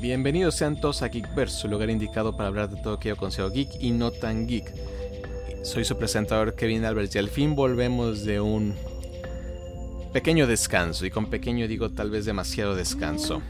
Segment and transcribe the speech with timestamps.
[0.00, 3.50] Bienvenidos sean todos a Geekverse, su lugar indicado para hablar de todo aquello con SEO
[3.50, 4.70] geek y no tan geek.
[5.62, 8.74] Soy su presentador Kevin Alberts y al fin volvemos de un
[10.12, 11.06] pequeño descanso.
[11.06, 13.40] Y con pequeño digo tal vez demasiado descanso.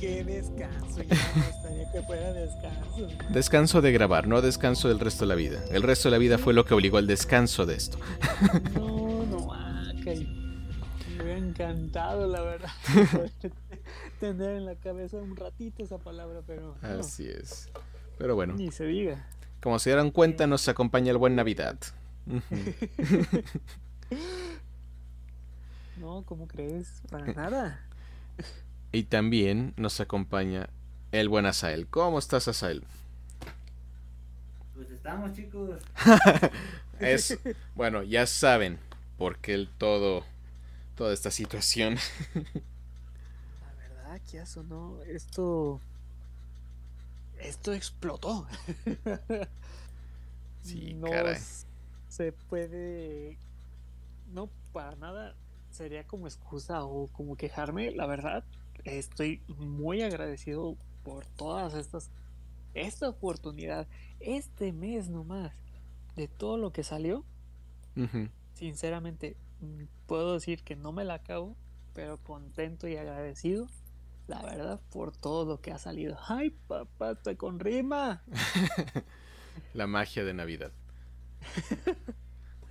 [0.00, 1.02] ¿Qué descanso?
[1.02, 3.08] Ya me gustaría que fuera descanso.
[3.28, 5.62] Descanso de grabar, no descanso del resto de la vida.
[5.70, 7.98] El resto de la vida fue lo que obligó al descanso de esto.
[8.74, 12.70] No, no, ah, me hubiera encantado, la verdad.
[14.22, 17.68] Tener en la cabeza un ratito esa palabra, pero no, Así es.
[18.18, 19.26] Pero bueno, ni se diga.
[19.60, 21.76] como se dieron cuenta, nos acompaña el buen Navidad.
[25.96, 27.02] No, ¿cómo crees?
[27.10, 27.80] Para nada.
[28.92, 30.68] Y también nos acompaña
[31.12, 31.86] el buen Asael.
[31.86, 32.84] ¿Cómo estás, Asael?
[34.74, 35.80] Pues estamos, chicos.
[37.00, 37.38] Es,
[37.74, 38.78] bueno, ya saben
[39.18, 40.24] por qué el todo,
[40.94, 41.96] toda esta situación.
[44.18, 45.02] Ya sonó.
[45.02, 45.80] Esto.
[47.38, 48.46] Esto explotó.
[50.62, 51.38] Sí, no caray.
[52.08, 53.36] se puede.
[54.32, 55.34] No, para nada
[55.70, 57.90] sería como excusa o como quejarme.
[57.90, 58.44] La verdad,
[58.84, 62.10] estoy muy agradecido por todas estas.
[62.74, 63.86] Esta oportunidad,
[64.20, 65.52] este mes nomás,
[66.16, 67.24] de todo lo que salió.
[68.54, 69.36] Sinceramente,
[70.06, 71.56] puedo decir que no me la acabo,
[71.92, 73.66] pero contento y agradecido,
[74.32, 76.16] la verdad, por todo lo que ha salido.
[76.28, 78.22] ¡Ay, papá, estoy con rima!
[79.74, 80.72] La magia de Navidad.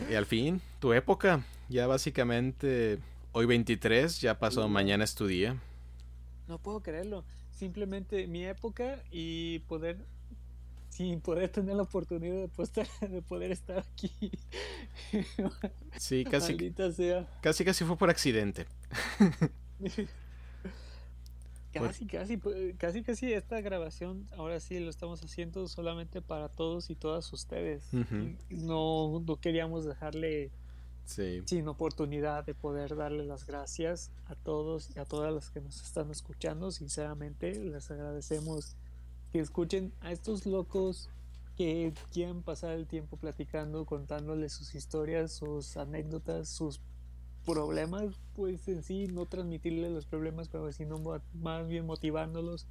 [0.09, 1.44] Y al fin, tu época.
[1.70, 3.00] Ya básicamente,
[3.31, 5.58] hoy 23, ya pasó, mañana es tu día.
[6.48, 7.23] No puedo creerlo.
[7.52, 9.98] Simplemente mi época y poder,
[10.90, 14.31] sin poder tener la oportunidad de, poder- de poder estar aquí.
[15.98, 17.28] Sí, casi, Maldita sea.
[17.42, 18.66] casi, casi fue por accidente.
[21.74, 26.90] Casi, casi, pu- casi, casi esta grabación ahora sí lo estamos haciendo solamente para todos
[26.90, 27.84] y todas ustedes.
[28.50, 30.52] No, no queríamos dejarle
[31.06, 31.42] Sí.
[31.46, 35.81] sin oportunidad de poder darle las gracias a todos y a todas las que nos
[35.81, 36.72] están escuchando.
[36.72, 38.76] Sinceramente, les agradecemos
[39.31, 41.10] que escuchen a estos locos
[41.58, 46.80] que quieran pasar el tiempo platicando, contándoles sus historias, sus anécdotas, sus
[47.46, 51.02] problemas, pues en sí, no transmitirles los problemas, pero sino
[51.34, 52.68] más bien motivándolos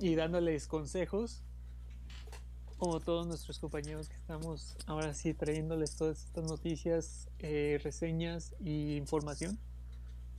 [0.00, 1.42] y dándoles consejos
[2.80, 8.96] como todos nuestros compañeros que estamos ahora sí trayéndoles todas estas noticias, eh, reseñas y
[8.96, 9.58] información.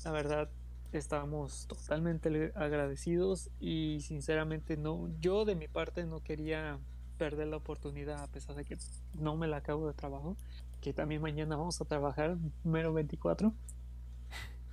[0.03, 0.49] La verdad,
[0.91, 6.79] estamos totalmente agradecidos y sinceramente no, yo de mi parte no quería
[7.19, 8.75] perder la oportunidad a pesar de que
[9.19, 10.35] no me la acabo de trabajo,
[10.81, 13.53] que también mañana vamos a trabajar mero 24.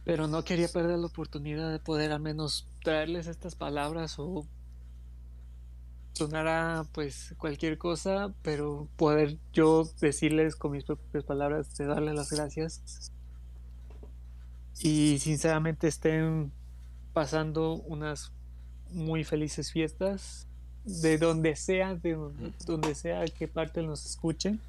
[0.05, 4.47] Pero no quería perder la oportunidad de poder al menos traerles estas palabras o
[6.15, 12.31] sonará pues cualquier cosa, pero poder yo decirles con mis propias palabras de darles las
[12.31, 13.13] gracias
[14.81, 16.53] y sinceramente estén
[17.13, 18.33] pasando unas
[18.93, 20.47] muy felices fiestas
[20.85, 22.17] de donde sea, de
[22.65, 24.61] donde sea que parte nos escuchen,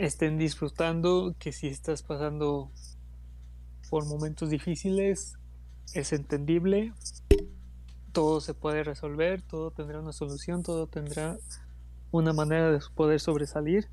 [0.00, 2.70] estén disfrutando, que si estás pasando
[3.90, 5.34] por momentos difíciles,
[5.92, 6.94] es entendible,
[8.12, 11.36] todo se puede resolver, todo tendrá una solución, todo tendrá
[12.12, 13.88] una manera de poder sobresalir.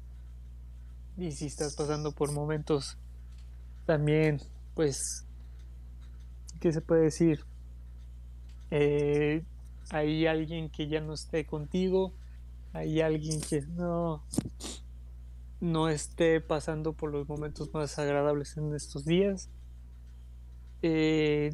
[1.18, 2.98] Y si estás pasando por momentos
[3.86, 4.40] también,
[4.76, 5.26] pues,
[6.62, 7.44] ¿qué se puede decir?
[8.72, 9.44] Eh,
[9.90, 12.14] hay alguien que ya no esté contigo,
[12.72, 14.24] hay alguien que no,
[15.60, 19.50] no esté pasando por los momentos más agradables en estos días.
[20.82, 21.54] Eh,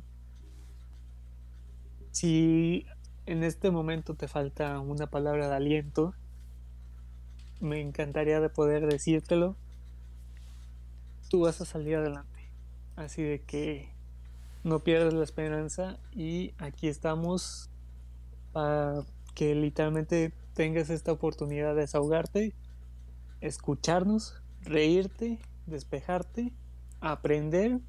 [2.12, 2.86] si
[3.25, 6.14] en este momento te falta una palabra de aliento,
[7.62, 9.56] me encantaría de poder decírtelo.
[11.30, 12.52] Tú vas a salir adelante.
[12.96, 13.90] Así de que
[14.64, 17.70] no pierdas la esperanza y aquí estamos
[18.52, 19.03] para
[19.34, 22.53] que literalmente tengas esta oportunidad de desahogarte,
[23.43, 26.53] escucharnos, reírte, despejarte,
[27.01, 27.81] aprender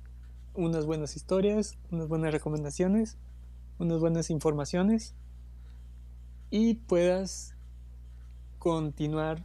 [0.52, 3.18] unas buenas historias, unas buenas recomendaciones,
[3.78, 5.14] unas buenas informaciones
[6.50, 7.56] y puedas
[8.58, 9.44] continuar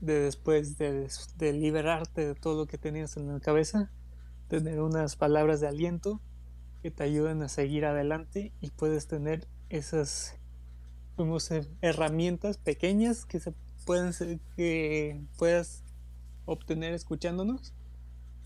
[0.00, 1.08] de después de,
[1.52, 3.90] liberarte de todo lo que tenías en la cabeza,
[4.48, 6.22] tener unas palabras de aliento
[6.82, 10.36] que te ayuden a seguir adelante y puedes tener esas
[11.82, 13.52] herramientas pequeñas que se
[13.84, 15.82] pueden ser- que puedas
[16.44, 17.72] obtener escuchándonos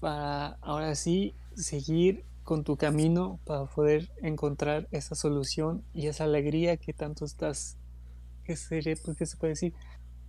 [0.00, 6.76] para ahora sí seguir con tu camino para poder encontrar esa solución y esa alegría
[6.76, 7.78] que tanto estás,
[8.44, 9.74] que sería, pues, ¿qué se puede decir?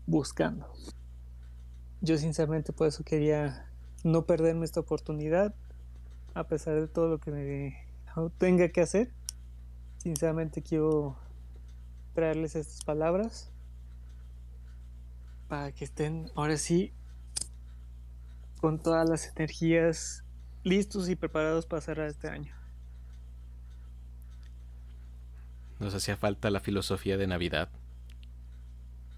[0.08, 0.68] Buscando.
[2.02, 3.70] Yo sinceramente por eso quería
[4.04, 5.54] no perderme esta oportunidad,
[6.34, 7.76] a pesar de todo lo que me
[8.38, 9.12] tenga que hacer.
[9.98, 11.18] Sinceramente quiero
[12.14, 13.52] traerles estas palabras
[15.48, 16.92] para que estén ahora sí
[18.62, 20.24] con todas las energías
[20.64, 22.56] listos y preparados para cerrar este año.
[25.80, 27.70] Nos hacía falta la filosofía de Navidad.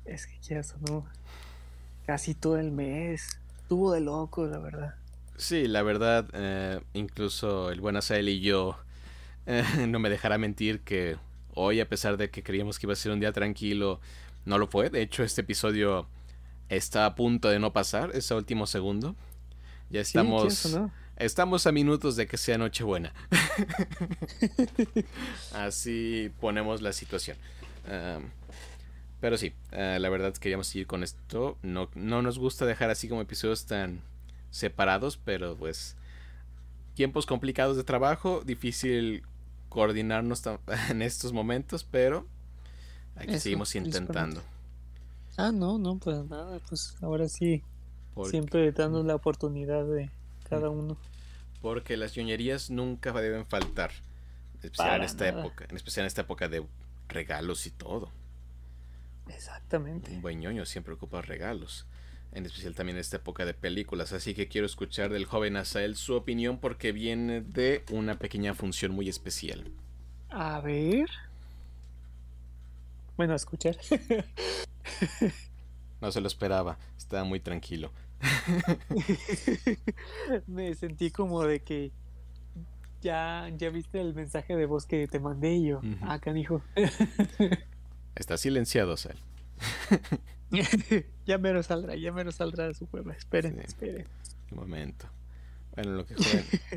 [0.05, 1.05] Es que ya sonó
[2.05, 3.39] casi todo el mes.
[3.61, 4.95] Estuvo de loco, la verdad.
[5.37, 8.77] Sí, la verdad, eh, incluso el buen Asael y yo
[9.45, 11.17] eh, no me dejará mentir que
[11.53, 14.01] hoy, a pesar de que creíamos que iba a ser un día tranquilo,
[14.45, 14.89] no lo fue.
[14.89, 16.07] De hecho, este episodio
[16.69, 19.15] está a punto de no pasar, ese último segundo.
[19.89, 20.77] Ya estamos.
[21.17, 23.11] Estamos a minutos de que sea Nochebuena.
[25.53, 27.37] Así ponemos la situación.
[29.19, 31.57] pero sí, eh, la verdad queríamos seguir con esto.
[31.63, 34.01] No, no nos gusta dejar así como episodios tan
[34.51, 35.95] separados, pero pues
[36.93, 39.23] tiempos complicados de trabajo, difícil
[39.69, 40.43] coordinarnos
[40.89, 42.27] en estos momentos, pero
[43.15, 44.43] aquí seguimos intentando.
[45.37, 47.63] Ah, no, no, pues nada, pues ahora sí,
[48.29, 50.09] siempre dando la oportunidad de
[50.49, 50.97] cada uno.
[51.61, 53.91] Porque las ñoñerías nunca deben faltar,
[54.55, 56.65] en especial en esta época, en especial en esta época de
[57.07, 58.11] regalos y todo.
[59.27, 60.11] Exactamente.
[60.11, 61.85] Un buen ñoño siempre ocupa regalos
[62.31, 64.13] en especial también en esta época de películas.
[64.13, 68.91] Así que quiero escuchar del joven Asael su opinión porque viene de una pequeña función
[68.91, 69.71] muy especial.
[70.29, 71.09] A ver.
[73.17, 73.75] Bueno, a escuchar.
[76.01, 77.91] no se lo esperaba, estaba muy tranquilo.
[80.47, 81.91] Me sentí como de que
[83.01, 85.81] ya, ya viste el mensaje de voz que te mandé y yo.
[86.01, 86.61] Ah, canijo.
[88.15, 89.17] Está silenciado, Asael.
[91.25, 93.13] ya mero saldrá, ya mero saldrá de su prueba.
[93.13, 94.07] Esperen, esperen.
[94.51, 95.07] Un momento.
[95.75, 96.15] Bueno, en lo que,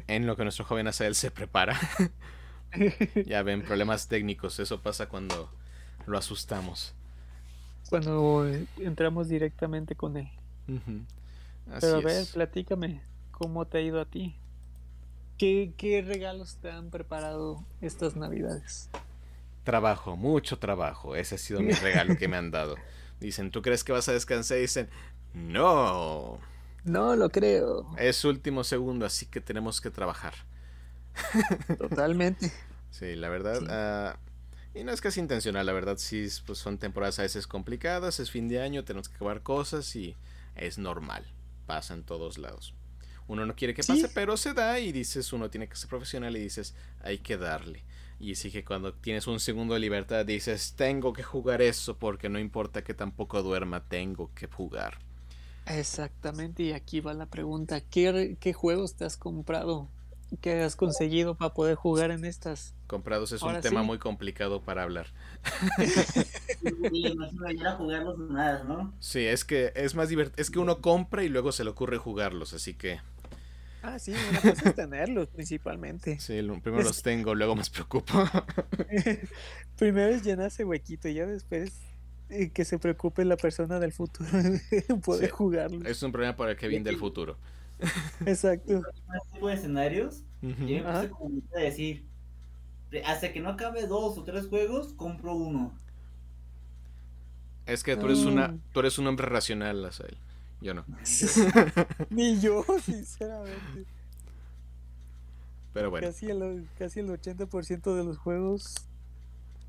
[0.06, 1.78] en lo que nuestro joven Asael se prepara.
[3.26, 4.60] ya ven, problemas técnicos.
[4.60, 5.50] Eso pasa cuando
[6.10, 6.94] lo asustamos.
[7.88, 8.46] Cuando
[8.78, 10.28] entramos directamente con él.
[11.80, 14.36] Pero a ver, platícame, ¿cómo te ha ido a ti?
[15.38, 18.90] ¿Qué, ¿Qué regalos te han preparado estas navidades?
[19.64, 21.16] Trabajo, mucho trabajo.
[21.16, 22.76] Ese ha sido mi regalo que me han dado.
[23.20, 24.58] Dicen, ¿tú crees que vas a descansar?
[24.58, 24.88] Y dicen,
[25.34, 26.38] no.
[26.84, 27.86] No lo creo.
[27.98, 30.34] Es último segundo, así que tenemos que trabajar.
[31.78, 32.50] Totalmente.
[32.90, 33.62] sí, la verdad.
[33.68, 34.18] Ah,
[34.74, 38.30] y no es casi intencional, la verdad, sí, pues son temporadas a veces complicadas, es
[38.30, 40.16] fin de año, tenemos que acabar cosas y
[40.54, 41.26] es normal,
[41.66, 42.74] pasa en todos lados.
[43.26, 46.36] Uno no quiere que pase, pero se da y dices, uno tiene que ser profesional
[46.36, 47.84] y dices, hay que darle.
[48.18, 52.28] Y sí que cuando tienes un segundo de libertad dices, tengo que jugar eso porque
[52.28, 54.98] no importa que tampoco duerma, tengo que jugar.
[55.66, 59.88] Exactamente, y aquí va la pregunta, ¿qué, qué juegos te has comprado?
[60.40, 62.74] ¿Qué has conseguido para poder jugar en estas?
[62.86, 65.06] Comprados es un tema muy complicado para hablar.
[69.00, 71.96] Sí, es que es más divertido, es que uno compra y luego se le ocurre
[71.96, 73.00] jugarlos, así que
[73.82, 76.18] Ah, sí, una cosa es tenerlos principalmente.
[76.20, 78.12] Sí, primero los tengo, luego me preocupo.
[79.78, 81.72] primero es llenar ese huequito y ya después
[82.28, 84.28] eh, que se preocupe la persona del futuro
[85.04, 85.88] poder jugarlo.
[85.88, 87.38] Es un problema para Kevin del futuro.
[88.26, 88.82] Exacto.
[89.32, 92.06] tipo de escenarios, yo a decir,
[93.04, 95.72] hasta que no acabe dos o tres juegos, compro uno.
[97.66, 98.60] Es que tú eres una, mm.
[98.72, 100.16] tú eres un hombre racional, Asael.
[100.60, 100.84] Yo no.
[102.10, 103.86] Ni yo, sinceramente.
[105.72, 106.06] Pero bueno.
[106.06, 108.74] Casi el, casi el 80% de los juegos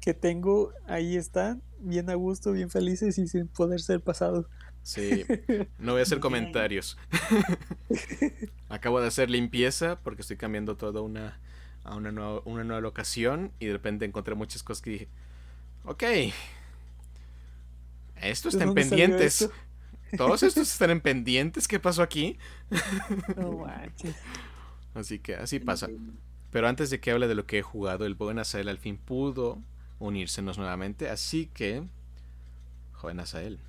[0.02, 4.48] que tengo ahí están, bien a gusto, bien felices y sin poder ser pasados.
[4.84, 5.26] Sí,
[5.78, 6.98] no voy a hacer comentarios.
[8.70, 11.40] Acabo de hacer limpieza porque estoy cambiando todo una,
[11.84, 15.08] a una nueva, una nueva locación y de repente encontré muchas cosas que dije,
[15.86, 16.04] ok,
[18.22, 19.50] esto está en pendientes.
[20.18, 21.68] Todos estos están en pendientes.
[21.68, 22.38] ¿Qué pasó aquí?
[24.94, 25.88] así que así pasa.
[26.52, 28.98] Pero antes de que hable de lo que he jugado, el buen Asael al fin
[28.98, 29.62] pudo
[30.00, 31.10] unírsenos nuevamente.
[31.10, 31.84] Así que,
[32.92, 33.60] joven Asael,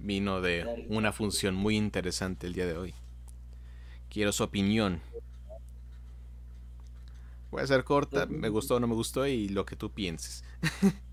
[0.00, 2.94] vino de una función muy interesante el día de hoy.
[4.08, 5.00] Quiero su opinión.
[7.50, 10.44] Voy a ser corta, me gustó o no me gustó y lo que tú pienses.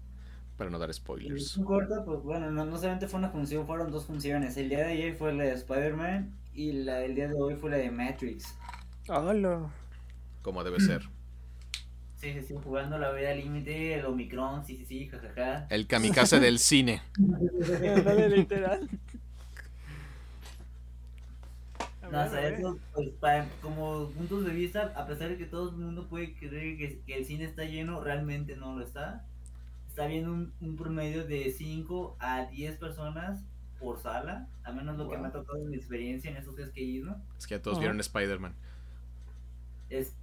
[0.57, 1.59] para no dar spoilers.
[1.63, 4.57] Corta, pues bueno, no, solamente fue una función, fueron dos funciones.
[4.57, 7.69] El día de ayer fue la de Spider-Man y la del día de hoy fue
[7.69, 8.55] la de Matrix.
[9.07, 9.71] Hola.
[10.41, 11.07] como debe ser.
[12.17, 15.67] Sí, sí, sí, jugando la vida límite, el Omicron, sí, sí, sí, jajaja.
[15.69, 17.01] El kamikaze del cine.
[18.29, 18.89] literal.
[22.11, 22.23] No,
[22.69, 26.33] o pues, para, como puntos de vista, a pesar de que todo el mundo puede
[26.33, 29.25] creer que, que el cine está lleno, realmente no lo está.
[29.89, 33.41] Está viendo un, un promedio de 5 a 10 personas
[33.79, 36.71] por sala, a menos lo que me ha tocado en mi experiencia en esos días
[36.71, 37.15] que he ido.
[37.37, 38.55] Es que ya todos vieron Spider-Man.
[39.89, 40.13] Es,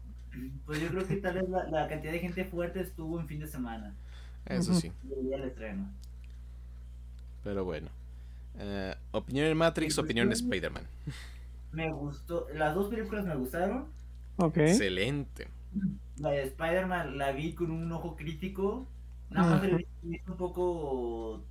[0.66, 3.40] pues yo creo que tal vez la, la, cantidad de gente fuerte estuvo en fin
[3.40, 3.94] de semana.
[4.46, 4.92] Eso sí.
[5.16, 5.90] El día del estreno.
[7.42, 7.88] Pero bueno.
[8.54, 10.84] Uh, opinión en Matrix, opinión en Spider-Man.
[11.72, 13.86] Me gustó, las dos películas me gustaron.
[14.36, 14.70] Okay.
[14.70, 15.48] Excelente.
[16.18, 18.86] La de Spider-Man la vi con un ojo crítico.
[19.30, 19.84] Nada más uh
[20.30, 21.42] un poco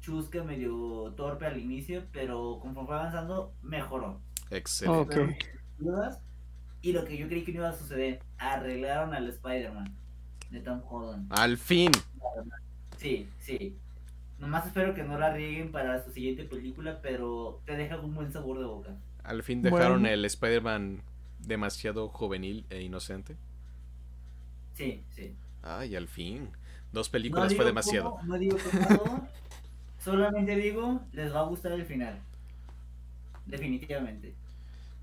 [0.00, 4.20] chusca, medio torpe al inicio, pero conforme fue avanzando, mejoró.
[4.50, 5.38] Excelente.
[6.82, 9.94] Y lo que yo creí que no iba a suceder, arreglaron al Spider-Man
[10.50, 11.26] de Tom Holland.
[11.30, 11.90] Al fin.
[12.96, 13.76] Sí, sí.
[14.38, 18.32] Nomás espero que no la rieguen para su siguiente película, pero te deja un buen
[18.32, 18.96] sabor de boca.
[19.22, 21.02] Al fin dejaron el Spider-Man
[21.38, 23.36] demasiado juvenil e inocente.
[24.74, 25.34] Sí, sí.
[25.62, 26.48] Ay, al fin.
[26.92, 28.16] Dos películas fue demasiado.
[28.24, 28.56] no digo
[29.98, 32.18] Solamente digo, les va a gustar el final.
[33.44, 34.34] Definitivamente.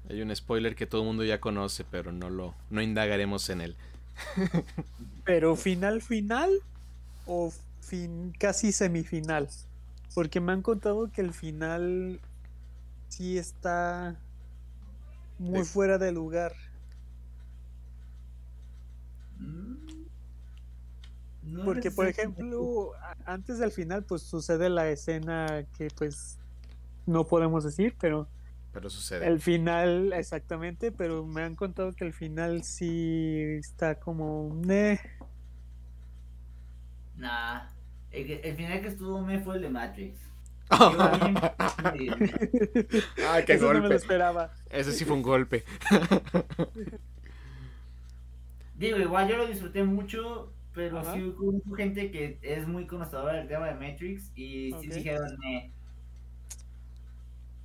[0.10, 3.62] Hay un spoiler que todo el mundo ya conoce, pero no lo no indagaremos en
[3.62, 3.76] él.
[5.26, 6.50] pero final final
[7.26, 9.50] o fin casi semifinal,
[10.16, 12.20] porque me han contado que el final
[13.10, 14.16] sí está
[15.40, 16.54] muy fuera de lugar.
[19.40, 19.78] Mm.
[21.64, 22.92] Porque, por ejemplo,
[23.26, 26.38] antes del final, pues sucede la escena que, pues,
[27.06, 28.28] no podemos decir, pero.
[28.78, 29.26] Pero sucede.
[29.26, 34.54] El final, exactamente, pero me han contado que el final sí está como.
[34.54, 34.98] Nah.
[37.16, 37.62] Nah.
[38.12, 40.20] El, final que estuvo me fue el de Matrix.
[40.70, 41.42] ah,
[43.48, 43.80] qué Eso golpe.
[43.80, 44.54] No me lo esperaba.
[44.70, 45.64] Ese sí fue un golpe.
[48.76, 53.48] Digo, igual yo lo disfruté mucho, pero sí hubo gente que es muy conocedora del
[53.48, 55.72] tema de Matrix y sí dijeron, eh.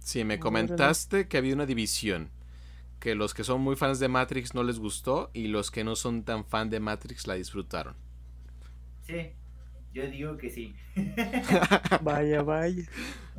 [0.02, 2.30] Sí, me comentaste que había una división.
[3.00, 5.96] Que los que son muy fans de Matrix no les gustó y los que no
[5.96, 7.96] son tan fan de Matrix la disfrutaron.
[9.02, 9.32] Sí,
[9.92, 10.74] yo digo que sí.
[12.02, 12.84] vaya, vaya.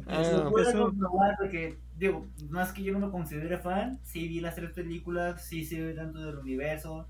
[0.07, 4.55] Ah, puedo comprobar porque, digo, más que yo no me considere fan, sí vi las
[4.55, 7.07] tres películas, sí sé tanto del universo,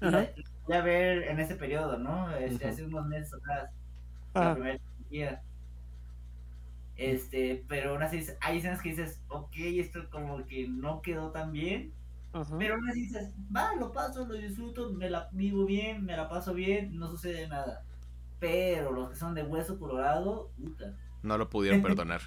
[0.00, 2.30] voy a ver en ese periodo, ¿no?
[2.36, 3.70] Este, Hace unos meses atrás.
[4.34, 4.78] La primera
[5.10, 5.42] día.
[6.98, 11.52] Este, pero aún así hay escenas que dices, ok, esto como que no quedó tan
[11.52, 11.92] bien.
[12.58, 16.28] Pero aún así dices, va, lo paso, lo disfruto, me la vivo bien, me la
[16.28, 17.84] paso bien, no sucede nada.
[18.40, 20.94] Pero los que son de hueso colorado, puta.
[21.22, 22.20] No lo pudieron perdonar.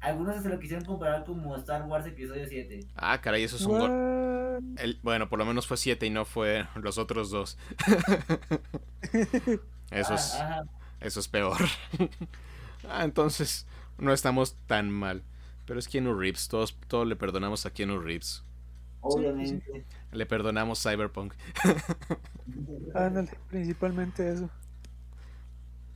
[0.00, 2.86] Algunos se lo quisieron comparar como Star Wars Episodio 7.
[2.96, 4.98] Ah, caray, eso es un gol.
[5.02, 7.56] bueno, por lo menos fue 7 y no fue los otros dos.
[9.92, 10.64] eso, es, ah,
[11.00, 11.56] eso es peor.
[12.88, 13.66] ah, entonces
[13.98, 15.22] no estamos tan mal.
[15.66, 18.44] Pero es Keanu Reeves, todos, todos le perdonamos a Keanu Reeves.
[19.00, 19.84] Obviamente.
[20.12, 21.34] Le perdonamos Cyberpunk.
[22.94, 24.50] Ándale, principalmente eso.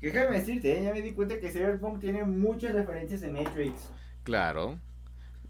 [0.00, 0.84] Déjame decirte, ¿eh?
[0.84, 3.90] ya me di cuenta que Cyberpunk tiene muchas referencias en Matrix.
[4.24, 4.78] Claro.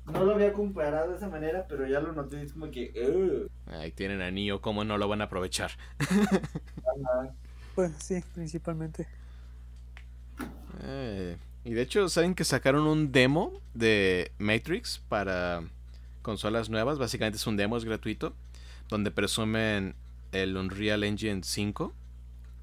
[0.07, 3.49] No lo había comparado de esa manera, pero ya lo noté, es como que...
[3.67, 5.73] Ahí tienen a Neo, ¿cómo no lo van a aprovechar?
[7.75, 9.09] pues sí, principalmente.
[10.83, 15.63] Eh, y de hecho, ¿saben que sacaron un demo de Matrix para
[16.23, 16.99] consolas nuevas?
[16.99, 18.35] Básicamente es un demo, es gratuito,
[18.89, 19.95] donde presumen
[20.33, 21.93] el Unreal Engine 5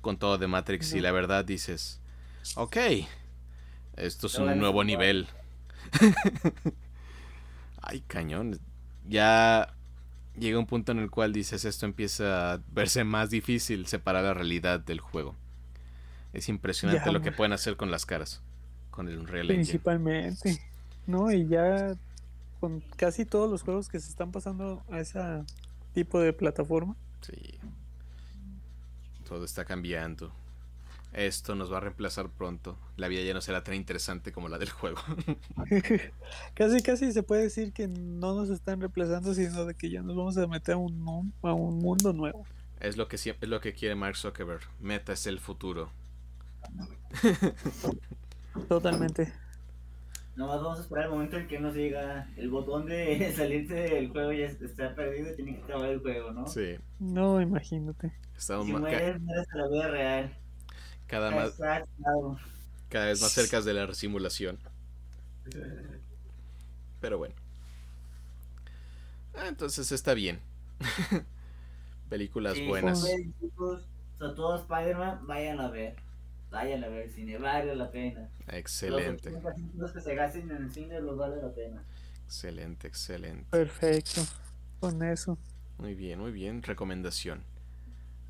[0.01, 1.99] con todo de Matrix y la verdad dices,
[2.55, 2.77] ok,
[3.95, 5.27] esto es un nuevo nivel.
[7.81, 8.59] Ay, cañón.
[9.07, 9.73] Ya
[10.37, 14.33] llega un punto en el cual dices esto empieza a verse más difícil separar la
[14.33, 15.35] realidad del juego.
[16.33, 18.41] Es impresionante lo que pueden hacer con las caras,
[18.89, 20.59] con el Unreal Principalmente.
[21.05, 21.95] No, y ya
[22.59, 25.19] con casi todos los juegos que se están pasando a ese
[25.93, 26.95] tipo de plataforma.
[27.21, 27.59] Sí.
[29.27, 30.31] Todo está cambiando.
[31.13, 32.75] Esto nos va a reemplazar pronto.
[32.97, 34.99] La vida ya no será tan interesante como la del juego.
[36.55, 40.15] casi, casi se puede decir que no nos están reemplazando, sino de que ya nos
[40.15, 42.45] vamos a meter a un, a un mundo nuevo.
[42.79, 44.61] Es lo que es lo que quiere Mark Zuckerberg.
[44.79, 45.91] Meta es el futuro.
[48.69, 49.33] Totalmente.
[50.35, 54.09] Nomás vamos a esperar el momento en que nos diga el botón de salirse del
[54.09, 56.47] juego ya está perdido y tiene que acabar el juego, ¿no?
[56.47, 56.75] Sí.
[56.99, 58.13] No, imagínate.
[58.35, 60.37] Estamos Si ma- ca- mueres, mueres a la vida real.
[61.07, 61.59] cada, más,
[62.89, 64.57] cada vez más cerca de la simulación.
[66.99, 67.35] Pero bueno.
[69.35, 70.39] Ah, entonces está bien.
[72.09, 73.05] Películas Sí, buenas.
[73.39, 73.83] chicos,
[74.17, 75.95] sobre todo Spider-Man, vayan a ver.
[76.53, 78.29] Vayan a ver el cine, vale la pena.
[78.47, 81.83] Excelente, Los 80 céntimos que se gasten en el cine los vale la pena.
[82.25, 83.45] excelente, excelente.
[83.49, 84.21] Perfecto.
[84.79, 85.37] Con eso.
[85.79, 86.61] Muy bien, muy bien.
[86.63, 87.41] Recomendación.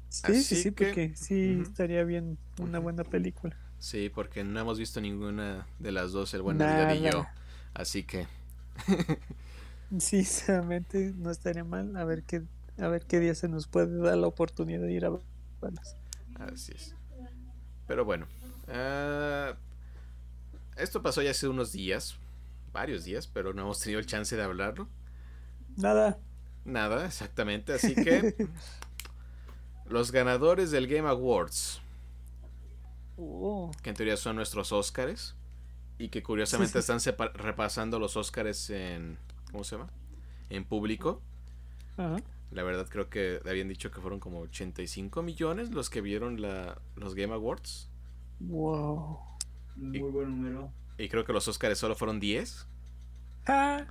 [0.10, 3.56] Sí, Así sí, sí, que- porque sí estaría bien una buena película.
[3.80, 7.26] Sí, porque no hemos visto ninguna de las dos, el buen Navidad y yo.
[7.74, 8.28] Así que,
[10.00, 11.96] Sinceramente, no estaría mal.
[11.98, 12.44] A ver qué,
[12.80, 15.12] a ver qué día se nos puede dar la oportunidad de ir a
[15.62, 15.96] verlas.
[16.36, 16.96] así es.
[17.88, 18.28] Pero bueno.
[18.68, 19.54] ah,
[20.78, 22.18] esto pasó ya hace unos días.
[22.72, 24.88] Varios días, pero no hemos tenido el chance de hablarlo.
[25.78, 26.18] Nada.
[26.66, 27.74] Nada, exactamente.
[27.74, 28.36] Así que
[29.86, 31.82] los ganadores del Game Awards,
[33.16, 35.36] Oh, que en teoría son nuestros Óscares,
[36.00, 36.92] y que curiosamente sí.
[36.94, 37.00] están
[37.36, 39.20] repasando los Óscares en...
[39.52, 39.92] ¿Cómo se llama?
[40.50, 41.22] En público.
[41.98, 42.18] ajá.
[42.54, 46.80] La verdad creo que habían dicho que fueron como 85 millones los que vieron la,
[46.96, 47.90] los Game Awards.
[48.40, 49.20] Wow.
[49.76, 50.72] Muy buen número.
[50.98, 52.68] Y creo que los Óscares solo fueron 10.
[53.48, 53.86] Ah,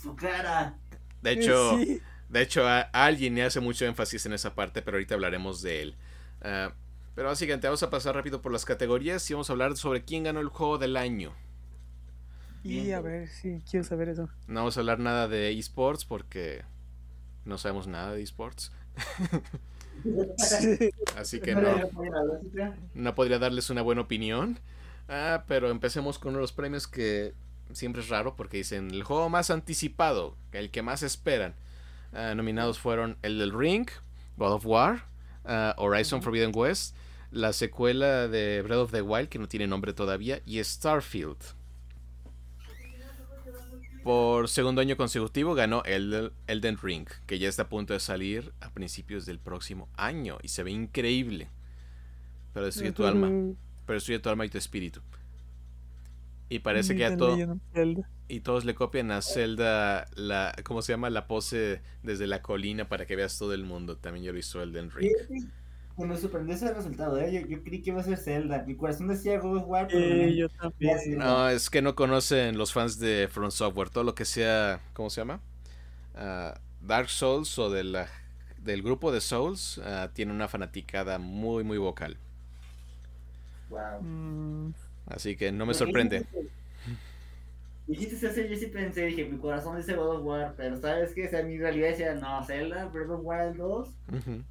[0.00, 0.78] Su cara.
[1.22, 2.00] De hecho, sí.
[2.28, 5.62] De hecho, a, a alguien le hace mucho énfasis en esa parte, pero ahorita hablaremos
[5.62, 5.96] de él.
[6.42, 6.74] Ah,
[7.14, 10.24] pero básicamente vamos a pasar rápido por las categorías y vamos a hablar sobre quién
[10.24, 11.32] ganó el juego del año.
[12.62, 14.28] Y a ver, sí, quiero saber eso.
[14.48, 16.64] No vamos a hablar nada de esports porque
[17.46, 18.72] no sabemos nada de esports.
[21.16, 21.74] Así que no,
[22.94, 24.58] no podría darles una buena opinión.
[25.08, 27.34] Ah, pero empecemos con uno de los premios que
[27.72, 31.54] siempre es raro porque dicen el juego más anticipado, el que más esperan.
[32.12, 33.88] Ah, nominados fueron el del Ring,
[34.36, 35.04] God of War,
[35.44, 36.94] ah, Horizon Forbidden West,
[37.30, 41.55] la secuela de Breath of the Wild que no tiene nombre todavía y Starfield.
[44.06, 48.52] Por segundo año consecutivo ganó el Elden Ring, que ya está a punto de salir
[48.60, 51.48] a principios del próximo año y se ve increíble.
[52.54, 53.28] Pero destruye tu alma,
[53.84, 55.00] pero destruye tu alma y tu espíritu.
[56.48, 57.36] Y parece que ya todo
[58.28, 61.10] y todos le copian a Zelda la ¿cómo se llama?
[61.10, 63.96] la pose desde la colina para que veas todo el mundo.
[63.96, 65.10] También yo lo hizo Elden Ring.
[65.96, 67.32] Que me sorprendió ese resultado, ¿eh?
[67.32, 68.62] yo, yo creí que iba a ser Zelda.
[68.66, 70.30] Mi corazón decía God of War, pero Eh, no.
[70.30, 70.98] yo también.
[71.16, 73.88] No, es que no conocen los fans de From Software.
[73.90, 75.40] Todo lo que sea, ¿cómo se llama?
[76.14, 78.08] Ah, Dark Souls o de la,
[78.58, 82.18] del grupo de Souls ah, tiene una fanaticada muy, muy vocal.
[83.68, 84.02] Wow.
[84.02, 84.74] Mm,
[85.06, 86.26] Así que no me sorprende.
[87.86, 91.26] Dijiste eso, yo sí pensé, dije, mi corazón dice God of War, pero ¿sabes qué?
[91.26, 93.88] O sea, mi realidad decía, no, Zelda, Breath of Wild 2.
[94.12, 94.42] Ujú.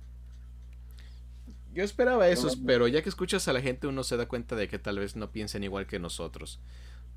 [1.76, 2.64] Yo esperaba eso, bueno.
[2.66, 5.18] pero ya que escuchas a la gente uno se da cuenta de que tal vez
[5.18, 6.62] no piensen igual que nosotros.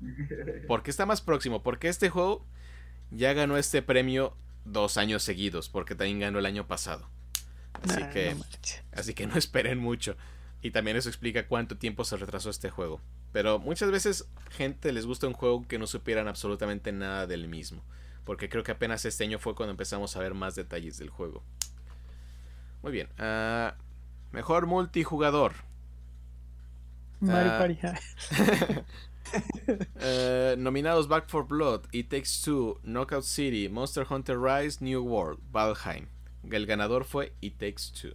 [0.67, 2.45] Porque está más próximo, porque este juego
[3.11, 7.09] ya ganó este premio dos años seguidos, porque también ganó el año pasado.
[7.81, 8.43] Así nah, que, no
[8.91, 10.15] así que no esperen mucho.
[10.61, 13.01] Y también eso explica cuánto tiempo se retrasó este juego.
[13.31, 17.83] Pero muchas veces gente les gusta un juego que no supieran absolutamente nada del mismo.
[18.25, 21.43] Porque creo que apenas este año fue cuando empezamos a ver más detalles del juego.
[22.83, 23.07] Muy bien.
[23.17, 23.75] ah,
[24.31, 25.53] mejor multijugador.
[27.19, 27.57] Mario Ah.
[27.59, 27.79] Party.
[30.01, 35.39] Eh, nominados Back for Blood, It Takes Two, Knockout City, Monster Hunter Rise, New World,
[35.51, 36.07] Valheim.
[36.49, 38.13] El ganador fue It Takes Two.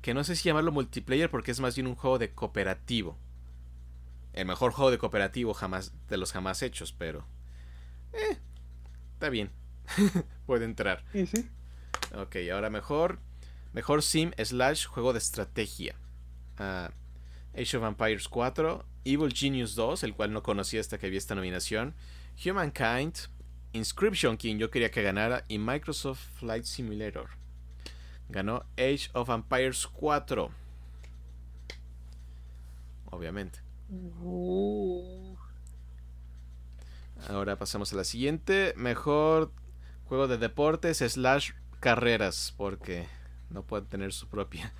[0.00, 3.18] Que no sé si llamarlo multiplayer porque es más bien un juego de cooperativo.
[4.32, 7.26] El mejor juego de cooperativo jamás de los jamás hechos, pero
[8.14, 8.38] eh,
[9.14, 9.50] está bien.
[10.46, 11.04] Puede entrar.
[11.12, 11.46] ¿Y sí?
[12.16, 13.18] Ok, ahora mejor
[13.78, 15.94] mejor sim slash juego de estrategia.
[16.58, 16.90] Ah,
[17.54, 21.36] Age of Empires 4, Evil Genius 2, el cual no conocía hasta que vi esta
[21.36, 21.94] nominación,
[22.44, 23.14] Humankind,
[23.72, 27.28] Inscription, quien yo quería que ganara, y Microsoft Flight Simulator.
[28.28, 30.50] Ganó Age of Empires 4.
[33.12, 33.60] Obviamente.
[37.28, 38.74] Ahora pasamos a la siguiente.
[38.76, 39.52] Mejor
[40.06, 42.52] juego de deportes slash carreras.
[42.56, 43.06] Porque
[43.50, 44.72] no puede tener su propia.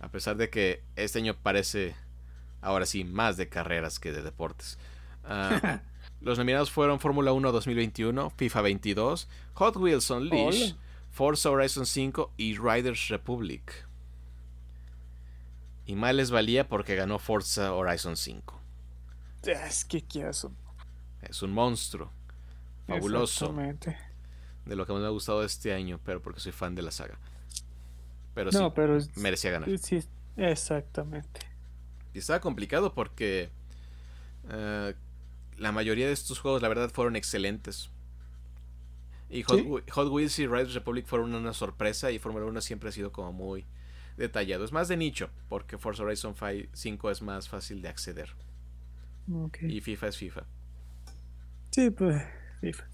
[0.00, 1.94] A pesar de que este año parece
[2.60, 4.78] ahora sí más de carreras que de deportes.
[5.24, 5.80] Ah,
[6.20, 10.76] los nominados fueron Fórmula 1 2021, FIFA 22, Hot Wheels Unleashed.
[11.12, 13.86] Forza Horizon 5 y Riders Republic.
[15.84, 18.60] Y mal les valía porque ganó Forza Horizon 5.
[19.42, 20.02] Es que.
[21.20, 22.10] Es un monstruo.
[22.86, 23.54] Fabuloso.
[24.64, 26.90] De lo que más me ha gustado este año, pero porque soy fan de la
[26.90, 27.18] saga.
[28.34, 29.68] Pero sí, pero merecía ganar.
[29.78, 30.00] Sí,
[30.36, 31.40] exactamente.
[32.14, 33.50] Y estaba complicado porque
[34.50, 34.94] eh,
[35.58, 37.90] la mayoría de estos juegos, la verdad, fueron excelentes.
[39.30, 43.12] Y Hot, Wheels y Rise Republic fueron una sorpresa y Fórmula 1 siempre ha sido
[43.12, 43.64] como muy
[44.18, 44.64] detallado.
[44.64, 46.34] Es más de nicho, porque Forza Horizon
[46.72, 48.34] 5 es más fácil de acceder.
[49.62, 50.44] Y FIFA es FIFA.
[51.70, 52.22] Sí, pues
[52.60, 52.84] FIFA.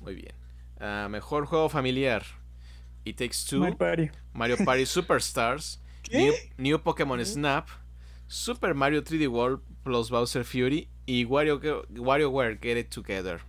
[0.00, 0.34] Muy bien.
[0.80, 2.24] Ah, mejor juego familiar.
[3.10, 3.60] It Takes Two.
[3.60, 5.78] Mario Party, Mario Party Superstars.
[6.12, 7.68] New, New, Pokémon Snap.
[8.28, 10.88] Super Mario 3D World plus Bowser Fury.
[11.06, 13.40] Y Wario, WarioWare Get It Together.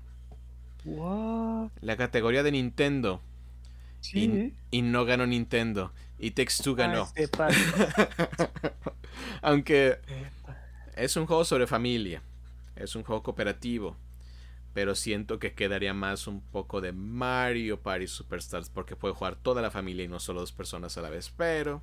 [0.85, 3.21] La categoría de Nintendo.
[4.13, 5.91] Y, no ganó Nintendo.
[6.17, 7.09] Y Takes Two ganó.
[9.41, 9.99] Aunque
[10.95, 12.21] es un juego sobre familia.
[12.75, 13.95] Es un juego cooperativo.
[14.73, 18.69] Pero siento que quedaría más un poco de Mario Party Superstars.
[18.69, 21.31] Porque puede jugar toda la familia y no solo dos personas a la vez.
[21.35, 21.81] Pero.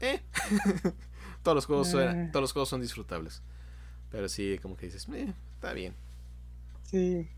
[0.00, 0.20] Eh.
[1.42, 3.42] todos, los juegos son, todos los juegos son disfrutables.
[4.10, 5.94] Pero sí, como que dices, eh, está bien.
[6.84, 7.28] Sí.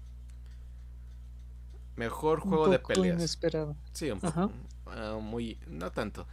[1.97, 3.19] Mejor juego de peleas.
[3.19, 3.77] Inesperado.
[3.93, 4.51] Sí, un poco.
[4.87, 5.59] Ah, muy.
[5.67, 6.27] No tanto.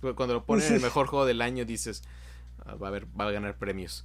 [0.16, 2.02] Cuando lo ponen el mejor juego del año dices,
[2.64, 4.04] ah, va, a ver, va a ganar premios.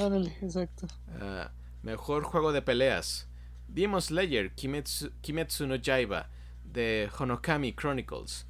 [0.00, 0.86] Ándale, exacto.
[1.20, 1.50] Ah,
[1.82, 3.26] mejor juego de peleas.
[3.68, 6.28] Demon Slayer, Kimetsu, Kimetsu no Jaiba,
[6.64, 8.46] de Honokami Chronicles.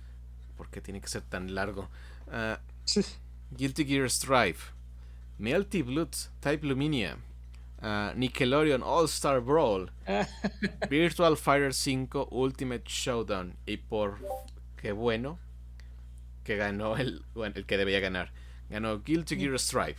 [0.57, 1.89] ¿Por qué tiene que ser tan largo?
[3.51, 4.59] Guilty Gear Strive,
[5.39, 7.19] Melty Blood, Type Luminia,
[8.15, 9.91] Nickelodeon All Star Brawl,
[10.91, 13.57] Virtual Fighter 5 Ultimate Showdown.
[13.67, 14.19] Y por
[14.77, 15.39] qué bueno
[16.45, 18.33] que ganó el, bueno, el que debía ganar.
[18.69, 19.97] Ganó Guilty Gear Strive.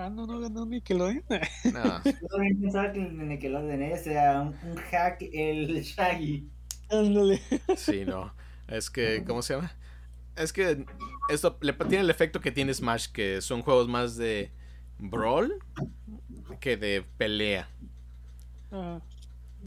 [0.00, 1.22] Ah, no, no ganó Nickelodeon.
[1.74, 2.02] No.
[2.04, 6.48] Yo también pensaba que el Nickelodeon era un, un hack el Shaggy.
[6.88, 7.42] Ándale.
[7.76, 8.32] Sí, no.
[8.66, 9.70] Es que, ¿cómo se llama?
[10.36, 10.86] Es que
[11.28, 14.50] esto le tiene el efecto que tiene Smash, que son juegos más de
[14.98, 15.58] brawl
[16.60, 17.68] que de pelea.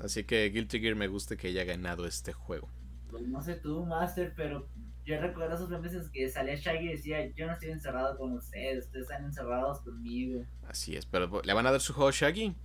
[0.04, 2.70] Así que Guilty Gear me gusta que haya ganado este juego.
[3.12, 4.68] Pues no sé tú, Master, pero
[5.06, 8.86] yo recuerdo esos meses que salía Shaggy y decía, yo no estoy encerrado con ustedes,
[8.86, 10.46] ustedes están encerrados conmigo.
[10.68, 12.56] Así es, pero ¿le van a dar su juego Shaggy?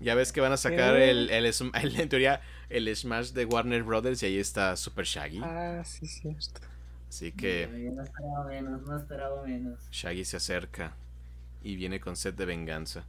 [0.00, 1.46] Ya ves que van a sacar el, el,
[2.00, 5.40] en teoría, el Smash de Warner Brothers y ahí está Super Shaggy.
[5.42, 6.60] Ah, sí, cierto.
[7.08, 7.68] Así que...
[7.94, 9.88] No, esperaba menos, no esperaba menos.
[9.90, 10.94] Shaggy se acerca
[11.62, 13.04] y viene con sed de venganza.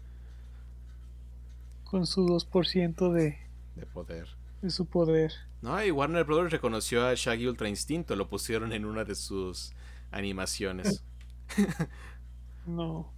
[1.84, 3.38] Con su 2% de...
[3.76, 4.28] De poder.
[4.62, 5.34] De su poder.
[5.62, 9.74] No, y Warner Brothers reconoció a Shaggy Ultra Instinto, lo pusieron en una de sus
[10.12, 11.04] animaciones.
[12.66, 13.12] no.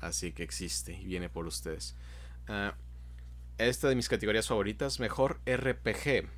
[0.00, 1.94] Así que existe y viene por ustedes.
[2.48, 2.72] Uh,
[3.58, 6.28] esta de mis categorías favoritas, mejor RPG.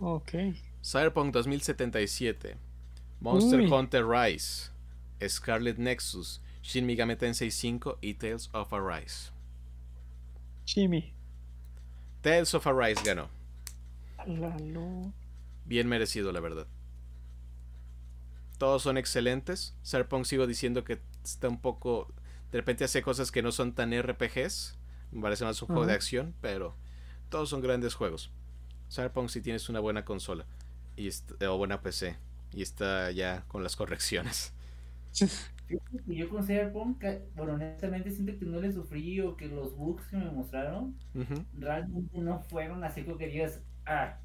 [0.00, 0.32] Ok.
[0.82, 2.56] Cyberpunk 2077,
[3.20, 4.70] Monster Hunter Rise,
[5.26, 9.30] Scarlet Nexus, Shin Megami Tensei 5 y Tales of Arise.
[10.64, 11.12] Jimmy.
[12.22, 13.35] Tales of Arise ganó.
[14.26, 15.12] Lalo.
[15.64, 16.66] Bien merecido, la verdad.
[18.58, 19.76] Todos son excelentes.
[19.84, 22.12] Cyberpunk sigo diciendo que está un poco...
[22.52, 24.78] De repente hace cosas que no son tan RPGs.
[25.12, 26.76] Me parece más un juego de acción, pero
[27.28, 28.30] todos son grandes juegos.
[28.90, 30.46] Cyberpunk si tienes una buena consola
[30.96, 31.08] y
[31.44, 32.16] o buena PC
[32.52, 34.52] y está ya con las correcciones.
[36.06, 37.02] Yo con Cyberpunk,
[37.34, 40.96] bueno, honestamente siento que no le sufrí o que los bugs que me mostraron
[41.58, 44.16] realmente no fueron así como que digas, ah,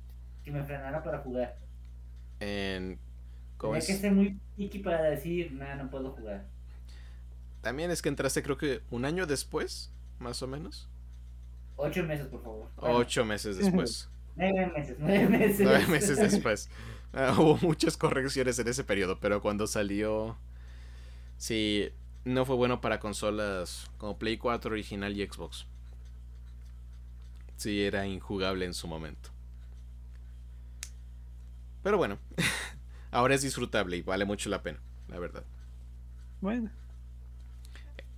[0.43, 1.57] que me frenara para jugar.
[2.39, 2.99] En...
[3.59, 6.45] Tenía que ser muy picky para decir, nada, no puedo jugar.
[7.61, 10.89] También es que entraste creo que un año después más o menos.
[11.75, 12.69] Ocho meses, por favor.
[12.77, 14.09] Ocho meses después.
[14.35, 15.59] nueve meses, nueve meses.
[15.61, 16.69] Nueve meses después.
[17.13, 20.37] Ah, hubo muchas correcciones en ese periodo, pero cuando salió...
[21.37, 21.89] Sí,
[22.23, 25.65] no fue bueno para consolas como Play 4 original y Xbox.
[27.57, 29.30] Sí, era injugable en su momento.
[31.83, 32.17] Pero bueno,
[33.11, 35.43] ahora es disfrutable y vale mucho la pena, la verdad.
[36.41, 36.71] Bueno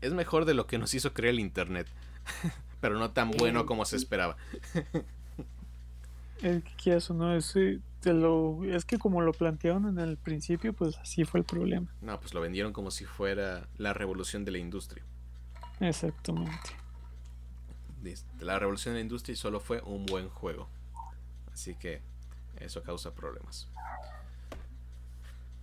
[0.04, 1.88] es mejor de lo que nos hizo creer el internet,
[2.82, 4.36] pero no tan bueno como se esperaba.
[6.42, 7.56] Es que eso no es,
[8.04, 11.88] lo, es que como lo plantearon en el principio, pues así fue el problema.
[12.02, 15.06] No, pues lo vendieron como si fuera la revolución de la industria.
[15.80, 16.52] Exactamente.
[18.42, 20.68] La revolución de la industria solo fue un buen juego.
[21.54, 22.02] Así que
[22.60, 23.68] eso causa problemas.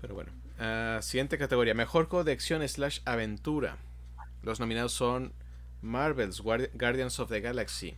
[0.00, 0.33] Pero bueno.
[0.59, 3.76] Ah, siguiente categoría: Mejor juego de acción slash aventura.
[4.42, 5.33] Los nominados son
[5.83, 7.96] Marvel's Guardians of the Galaxy,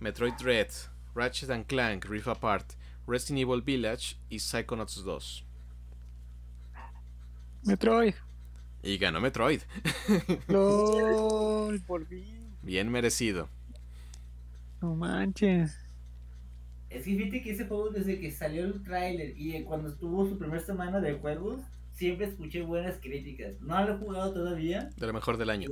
[0.00, 0.68] Metroid Dread,
[1.14, 2.74] Ratchet and Clank Rift Apart,
[3.06, 5.44] Resident Evil Village y Psychonauts 2.
[7.64, 8.14] Metroid.
[8.82, 9.62] Y ganó Metroid.
[10.48, 12.56] LOL, por fin.
[12.62, 13.48] Bien merecido.
[14.80, 15.76] No manches.
[16.90, 20.38] Es que fíjate que ese juego desde que salió el tráiler y cuando estuvo su
[20.38, 21.60] primera semana de juegos,
[21.98, 23.60] siempre escuché buenas críticas.
[23.60, 24.90] No lo he jugado todavía.
[24.96, 25.68] De lo mejor del año.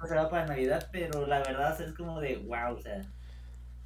[0.00, 3.02] No será para Navidad, pero la verdad es como de wow, o sea.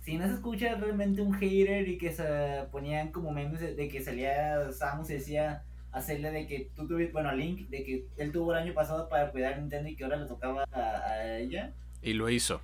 [0.03, 4.03] Si no se escucha realmente un hater y que se ponían como memes de, que
[4.03, 8.33] salía Samus y decía hacerle de que tú tuviste, bueno, a Link, de que él
[8.33, 11.73] tuvo el año pasado para cuidar Nintendo y que ahora le tocaba a, ella.
[12.03, 12.61] Y lo hizo.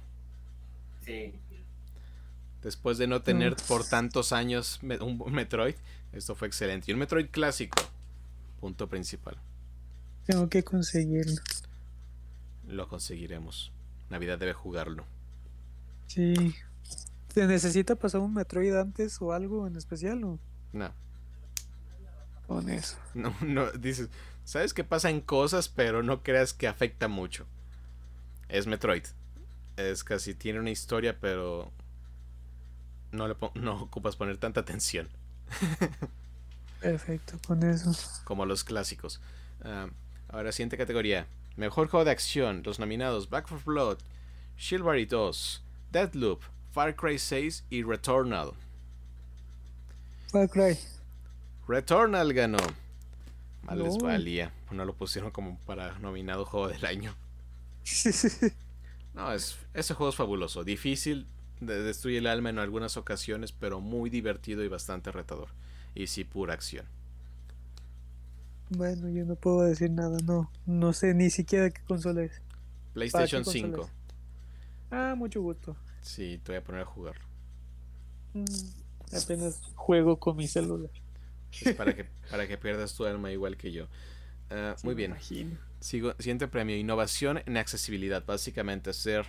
[1.04, 1.32] Sí.
[2.62, 5.76] Después de no tener por tantos años un Metroid,
[6.12, 6.90] esto fue excelente.
[6.90, 7.80] Y un Metroid clásico.
[8.60, 9.38] Punto principal.
[10.26, 11.40] Tengo que conseguirlo.
[12.66, 13.72] Lo conseguiremos.
[14.10, 15.04] Navidad debe jugarlo.
[16.08, 16.54] Sí.
[17.28, 20.24] ¿Se necesita pasar un Metroid antes o algo en especial?
[20.24, 20.38] O?
[20.72, 20.92] No.
[22.46, 22.96] Con eso.
[23.14, 24.08] No, no, dices,
[24.44, 27.46] sabes que pasan cosas, pero no creas que afecta mucho.
[28.48, 29.04] Es Metroid.
[29.76, 31.70] Es casi, tiene una historia, pero
[33.12, 35.08] no, le no ocupas poner tanta atención.
[36.80, 37.92] Perfecto, con eso.
[38.24, 39.20] Como los clásicos.
[39.62, 39.88] Ah,
[40.28, 41.26] ahora, siguiente categoría.
[41.56, 42.62] Mejor juego de acción.
[42.64, 43.98] Los nominados Back for Blood,
[44.56, 46.42] Shieldberry 2, Deadloop,
[46.72, 48.52] Far Cry 6 y Returnal.
[50.30, 50.78] Far Cry.
[51.66, 52.58] Returnal ganó.
[53.62, 54.52] Mal les valía.
[54.70, 57.14] No lo pusieron como para nominado juego del año.
[59.14, 60.64] no, es, ese juego es fabuloso.
[60.64, 61.26] Difícil,
[61.60, 65.48] destruye el alma en algunas ocasiones, pero muy divertido y bastante retador
[65.94, 66.86] y sí pura acción.
[68.70, 70.50] Bueno, yo no puedo decir nada, no.
[70.66, 72.42] No sé ni siquiera qué consola es.
[72.92, 73.88] PlayStation 5.
[74.90, 75.76] Ah, mucho gusto.
[76.02, 77.16] Sí, te voy a poner a jugar.
[78.34, 78.44] Mm,
[79.16, 80.90] apenas juego con mi celular.
[81.76, 83.88] para, que, para que pierdas tu alma igual que yo.
[84.50, 85.14] Ah, muy bien.
[85.80, 88.24] Sigo, siguiente premio, innovación en accesibilidad.
[88.24, 89.26] Básicamente hacer,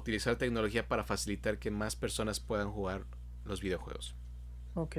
[0.00, 3.04] utilizar tecnología para facilitar que más personas puedan jugar
[3.44, 4.14] los videojuegos.
[4.74, 4.96] Ok.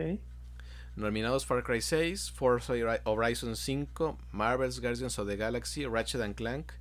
[0.95, 2.73] Nominados Far Cry 6, Forza
[3.05, 6.73] Horizon 5, Marvel's Guardians of the Galaxy, Ratchet and Clank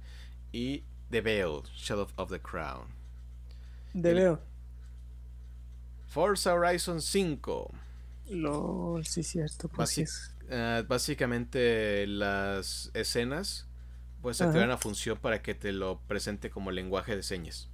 [0.53, 2.89] y The Veil, Shadow of the Crown.
[3.93, 4.39] The Veil.
[6.07, 7.75] Forza Horizon 5.
[8.31, 9.69] LOL, sí, cierto.
[9.69, 13.67] Pues eh, básicamente las escenas
[14.23, 17.69] pues activar una función para que te lo presente como lenguaje de señas.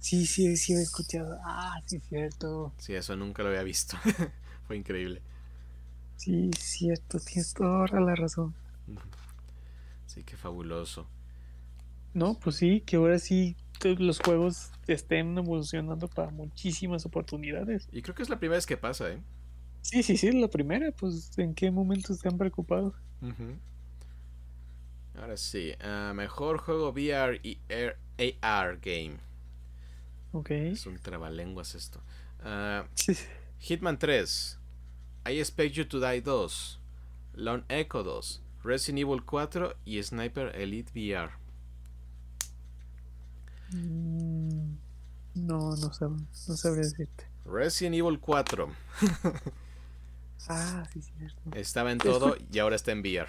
[0.00, 1.38] Sí, sí, sí he escuchado.
[1.44, 2.72] Ah, sí, cierto.
[2.78, 3.96] Sí, eso nunca lo había visto.
[4.66, 5.22] Fue increíble.
[6.16, 8.54] Sí, cierto, tienes toda la razón.
[10.06, 11.08] Sí, qué fabuloso.
[12.14, 17.88] No, pues sí, que ahora sí los juegos estén evolucionando para muchísimas oportunidades.
[17.92, 19.22] Y creo que es la primera vez que pasa, ¿eh?
[19.82, 22.94] Sí, sí, sí, la primera, pues ¿en qué momento se han preocupado?
[25.14, 27.58] Ahora sí, ah, mejor juego VR y
[28.42, 29.27] AR game.
[30.32, 30.50] Ok.
[30.50, 32.00] Es un trabalenguas esto.
[32.38, 32.86] Uh,
[33.58, 34.58] Hitman 3,
[35.26, 36.78] I Expect You to Die 2,
[37.34, 41.32] Lone Echo 2, Resident Evil 4 y Sniper Elite VR.
[43.72, 44.76] Mm,
[45.34, 47.26] no, no, sab no sabría decirte.
[47.44, 48.68] Resident Evil 4.
[50.48, 51.42] ah, sí, cierto.
[51.54, 53.28] Estaba en todo y ahora está en VR.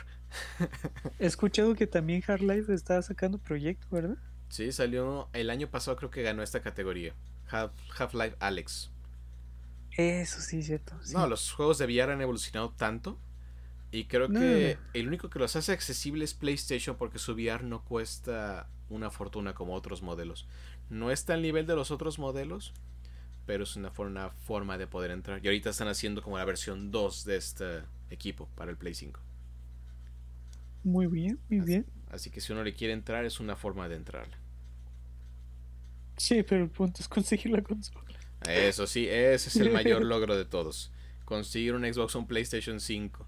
[1.20, 4.18] He escuchado que también Half-Life está sacando proyecto, ¿verdad?
[4.50, 7.14] Sí, salió el año pasado, creo que ganó esta categoría.
[7.50, 8.92] Half-Life Alex.
[9.98, 10.94] Eso sí, cierto.
[11.14, 13.20] No, los juegos de VR han evolucionado tanto.
[13.92, 17.84] Y creo que el único que los hace accesibles es PlayStation porque su VR no
[17.84, 20.48] cuesta una fortuna como otros modelos.
[20.90, 22.74] No está al nivel de los otros modelos,
[23.48, 25.44] pero es una, una forma de poder entrar.
[25.44, 27.82] Y ahorita están haciendo como la versión 2 de este
[28.12, 29.20] equipo para el Play 5.
[30.84, 31.86] Muy bien, muy bien.
[32.10, 34.28] Así que si uno le quiere entrar, es una forma de entrar.
[36.18, 38.04] Sí, pero el punto es conseguir la consola.
[38.48, 40.92] Eso sí, ese es el mayor logro de todos.
[41.26, 43.28] Conseguir un Xbox o un PlayStation 5.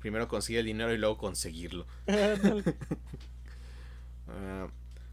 [0.00, 1.86] Primero conseguir el dinero y luego conseguirlo.
[4.28, 4.66] Ah,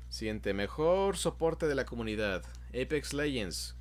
[0.09, 2.43] siguiente, mejor soporte de la comunidad.
[2.69, 3.75] Apex Legends,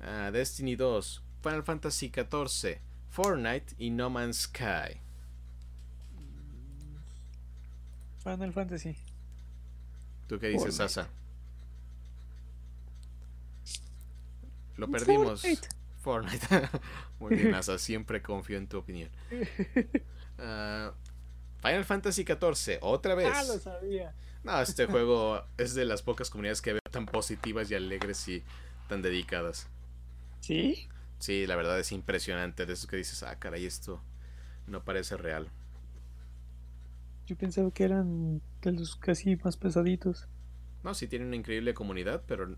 [0.00, 2.78] ah, Destiny 2, Final Fantasy XIV,
[3.10, 4.98] Fortnite y No Man's Sky.
[8.22, 8.96] Final Fantasy.
[10.26, 11.08] ¿Tú qué dices, Asa?
[14.76, 15.42] Lo perdimos.
[16.00, 16.46] Fortnite.
[17.20, 17.78] Muy bien, Asa.
[17.78, 19.10] Siempre confío en tu opinión.
[20.38, 20.92] Uh,
[21.62, 23.28] Final Fantasy XIV, otra vez.
[23.34, 24.14] Ah, lo sabía.
[24.44, 28.44] No, este juego es de las pocas comunidades que veo tan positivas y alegres y
[28.88, 29.66] tan dedicadas.
[30.40, 30.88] ¿Sí?
[31.18, 32.64] Sí, la verdad es impresionante.
[32.64, 34.00] De eso que dices, ah, caray, esto
[34.68, 35.50] no parece real.
[37.28, 40.26] Yo pensaba que eran de los casi más pesaditos.
[40.82, 42.56] No, sí tienen una increíble comunidad, pero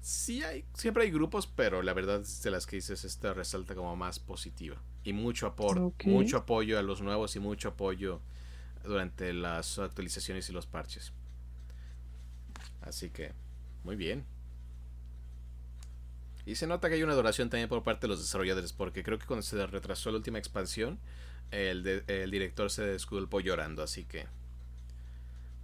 [0.00, 3.76] sí hay, siempre hay grupos, pero la verdad es de las que dices, esta resalta
[3.76, 4.82] como más positiva.
[5.04, 8.20] Y mucho apoyo, mucho apoyo a los nuevos y mucho apoyo
[8.82, 11.12] durante las actualizaciones y los parches.
[12.80, 13.32] Así que,
[13.84, 14.24] muy bien.
[16.46, 19.20] Y se nota que hay una adoración también por parte de los desarrolladores, porque creo
[19.20, 20.98] que cuando se retrasó la última expansión,
[21.50, 24.26] el, el director se desculpó llorando, así que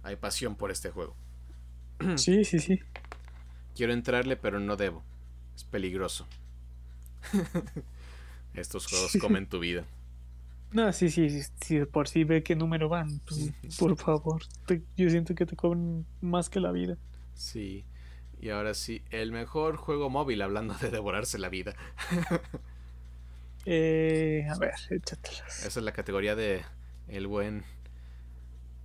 [0.03, 1.15] hay pasión por este juego.
[2.15, 2.79] Sí, sí, sí.
[3.75, 5.03] Quiero entrarle, pero no debo.
[5.55, 6.27] Es peligroso.
[8.53, 9.85] Estos juegos comen tu vida.
[10.71, 11.29] No, sí, sí,
[11.61, 14.41] sí, por si ve qué número van, pues, por favor.
[14.97, 16.97] yo siento que te cobran más que la vida.
[17.35, 17.85] Sí.
[18.39, 21.75] Y ahora sí, el mejor juego móvil, hablando de devorarse la vida.
[23.69, 25.65] eh, a ver, échatelas.
[25.65, 26.63] Esa es la categoría de
[27.09, 27.65] el buen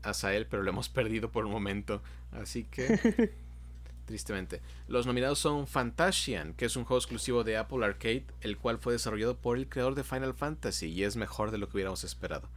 [0.02, 2.02] Asael, pero lo hemos perdido por un momento.
[2.32, 3.32] Así que,
[4.06, 4.60] tristemente.
[4.88, 8.92] Los nominados son Fantasian, que es un juego exclusivo de Apple Arcade, el cual fue
[8.92, 12.48] desarrollado por el creador de Final Fantasy y es mejor de lo que hubiéramos esperado.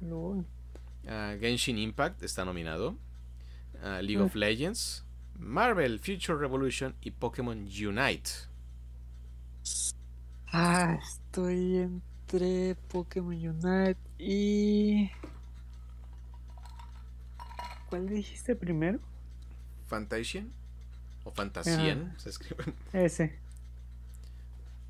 [0.00, 0.44] No.
[1.06, 2.96] Ah, Genshin Impact está nominado.
[3.82, 4.38] Ah, League of ah.
[4.38, 5.04] Legends,
[5.38, 8.47] Marvel Future Revolution y Pokémon Unite.
[10.52, 15.10] Ah, estoy entre Pokémon Unite y.
[17.90, 18.98] ¿Cuál dijiste primero?
[19.86, 20.52] Fantasian
[21.24, 22.74] o Fantasian se escriben.
[22.92, 23.38] Ese.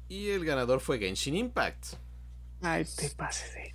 [0.09, 1.94] Y el ganador fue Genshin Impact.
[2.62, 3.75] Ay, te pases de.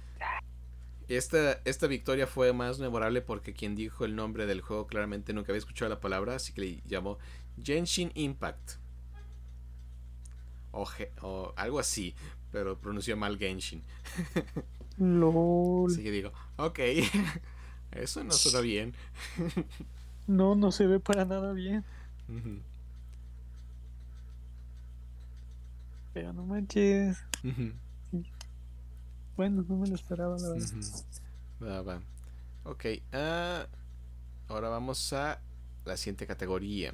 [1.09, 5.51] Esta, esta victoria fue más memorable porque quien dijo el nombre del juego claramente nunca
[5.51, 7.19] había escuchado la palabra, así que le llamó
[7.61, 8.82] Genshin Impact.
[10.73, 10.85] O,
[11.21, 12.13] o algo así,
[12.51, 13.81] pero pronunció mal Genshin.
[14.97, 15.91] LOL.
[15.91, 16.79] Así que digo, ok,
[17.91, 18.93] eso no suena bien.
[20.27, 21.83] No, no se ve para nada bien.
[26.13, 27.17] Pero no manches.
[29.35, 30.69] Bueno, no me lo esperaba, la verdad.
[31.61, 32.01] Va, va.
[32.65, 33.67] Ok, uh,
[34.47, 35.41] ahora vamos a
[35.85, 36.93] la siguiente categoría.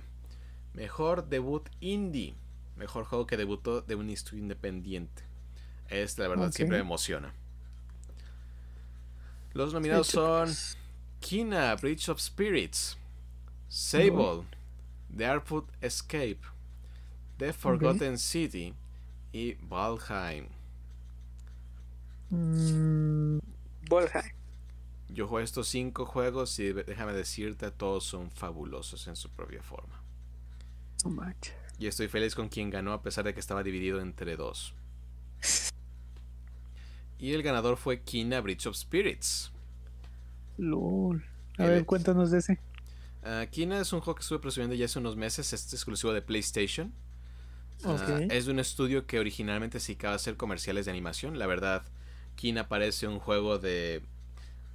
[0.74, 2.34] Mejor debut indie.
[2.80, 5.24] Mejor juego que debutó de un estudio independiente.
[5.90, 7.34] Este, la verdad, siempre me emociona.
[9.52, 10.50] Los nominados son
[11.20, 12.98] Kina, Bridge of Spirits,
[13.68, 14.46] Sable,
[15.14, 16.40] The Artful Escape,
[17.38, 18.74] The Forgotten City
[19.34, 20.48] y Valheim.
[22.30, 23.40] Mm,
[23.90, 24.32] Valheim.
[25.10, 30.02] Yo juego estos cinco juegos y déjame decirte, todos son fabulosos en su propia forma.
[31.80, 34.76] Y estoy feliz con quien ganó a pesar de que estaba dividido entre dos.
[37.18, 39.52] Y el ganador fue Kina Bridge of Spirits.
[40.58, 41.26] LOL.
[41.58, 42.60] A ver, cuéntanos de ese.
[43.24, 46.22] Uh, Kina es un juego que estuve presumiendo ya hace unos meses, es exclusivo de
[46.22, 46.94] PlayStation.
[47.84, 51.40] Ah, es de un estudio que originalmente se dedicaba a hacer comerciales de animación.
[51.40, 51.84] La verdad,
[52.36, 54.02] Kina parece un juego de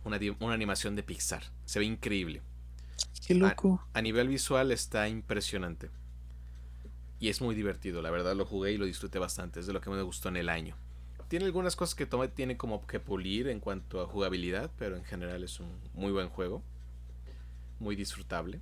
[0.04, 0.18] una,
[0.54, 1.44] animación de Pixar.
[1.64, 2.42] Se ve increíble.
[3.26, 3.82] Qué loco.
[3.92, 5.90] A, nivel visual está impresionante.
[7.24, 9.58] Y es muy divertido, la verdad lo jugué y lo disfruté bastante.
[9.58, 10.76] Es de lo que me gustó en el año.
[11.28, 15.42] Tiene algunas cosas que tiene como que pulir en cuanto a jugabilidad, pero en general
[15.42, 16.62] es un muy buen juego
[17.78, 18.60] muy disfrutable.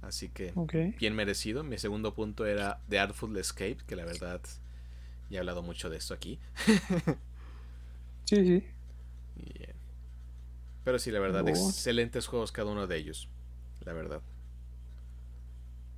[0.00, 0.52] Así que
[1.00, 1.64] bien merecido.
[1.64, 4.40] Mi segundo punto era The Artful Escape, que la verdad
[5.28, 6.38] ya he hablado mucho de esto aquí.
[8.26, 8.64] sí, sí.
[10.84, 13.28] Pero sí, la verdad, excelentes juegos cada uno de ellos.
[13.84, 14.20] La verdad.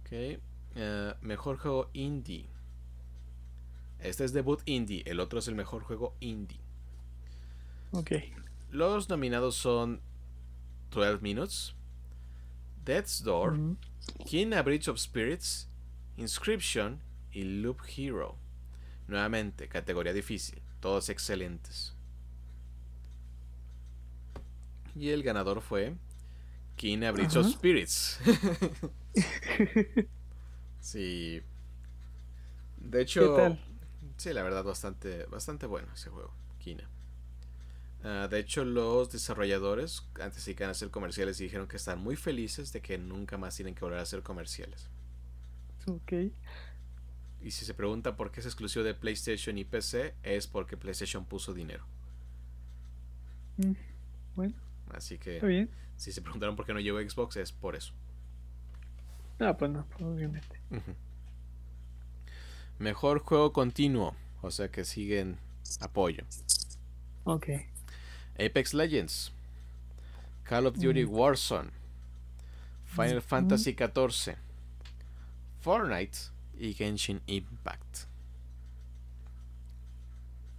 [0.01, 0.41] Ok.
[0.77, 2.47] Eh, mejor juego indie.
[4.01, 5.03] Este es debut indie.
[5.07, 6.61] El otro es el mejor juego indie.
[7.93, 8.13] Ok.
[8.71, 10.01] Los nominados son
[10.91, 11.75] 12 Minutes,
[12.85, 13.59] Death's Door,
[14.27, 15.69] King a Bridge of Spirits,
[16.17, 17.01] Inscription
[17.33, 18.37] y Loop Hero.
[19.07, 21.95] Nuevamente, categoría difícil, todos excelentes.
[24.97, 25.95] Y el ganador fue
[26.77, 28.19] King a Bridge of Spirits.
[30.85, 31.43] sí.
[32.79, 33.57] De hecho,
[34.17, 36.89] sí, la verdad, bastante, bastante bueno ese juego, Kina.
[38.05, 42.73] Ah, de hecho, los desarrolladores, antes de que hacer comerciales, dijeron que están muy felices
[42.73, 44.89] de que nunca más tienen que volver a hacer comerciales.
[45.87, 46.13] Ok.
[47.43, 51.25] Y si se pregunta por qué es exclusivo de PlayStation y PC, es porque PlayStation
[51.25, 51.87] puso dinero.
[53.57, 53.73] Mm,
[54.37, 54.55] bueno.
[54.91, 55.71] Así que Está bien.
[55.97, 57.95] si se preguntaron por qué no llegó Xbox es por eso.
[59.41, 60.61] Ah, pues no, obviamente.
[60.71, 60.95] Ujú.
[62.79, 65.39] Mejor juego continuo, o sea que siguen
[65.81, 66.25] apoyo.
[67.25, 67.49] Ok.
[68.35, 69.33] Apex Legends,
[70.45, 71.11] Call of Duty Mm.
[71.15, 71.71] Warzone,
[72.87, 73.23] Final Mm.
[73.23, 74.37] Fantasy XIV,
[75.61, 76.19] Fortnite
[76.59, 78.07] y Genshin Impact.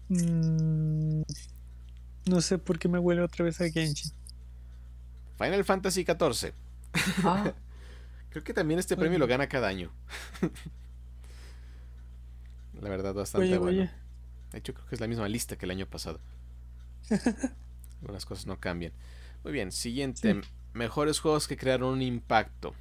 [0.10, 1.24] Mm,
[2.28, 4.12] no sé por qué me huele otra vez a Genshin.
[5.38, 6.54] Final Fantasy XIV.
[7.24, 7.54] Ah,
[8.36, 9.94] Creo que también este premio lo gana cada año.
[12.82, 13.90] La verdad, bastante oye, bueno.
[14.52, 16.20] De hecho, creo que es la misma lista que el año pasado.
[18.02, 18.92] Algunas cosas no cambian.
[19.46, 20.34] Muy bien, siguiente.
[20.34, 20.42] Sí.
[20.74, 22.76] Mejores juegos que crearon un impacto.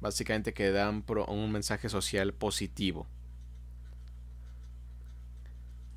[0.00, 3.06] Básicamente que dan pro- un mensaje social positivo.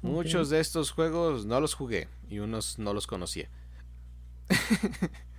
[0.04, 3.50] Muchos de estos juegos no los jugué y unos no los conocía.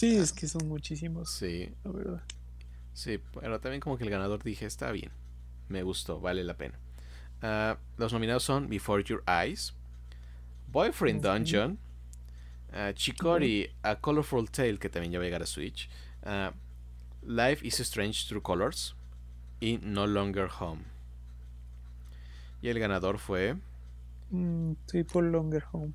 [0.00, 2.22] Sí, es que son muchísimos, Sí, la verdad.
[2.94, 5.10] sí, pero también como que el ganador dije, está bien.
[5.68, 6.78] Me gustó, vale la pena.
[7.42, 9.74] Ah, los nominados son Before Your Eyes,
[10.72, 11.22] Boyfriend.
[11.22, 11.78] Dungeon,
[12.72, 15.90] ah, Chicory, A Colorful Tale, que también ya va a llegar a Switch,
[16.22, 16.54] ah,
[17.22, 18.94] Life is Strange True Colors
[19.60, 20.84] y No Longer Home.
[22.62, 23.56] Y el ganador fue
[24.30, 24.72] Mm,
[25.12, 25.92] por Longer Home.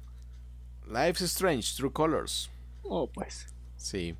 [0.85, 2.51] Life is Strange True Colors.
[2.83, 3.47] Oh, pues.
[3.77, 4.15] Sí,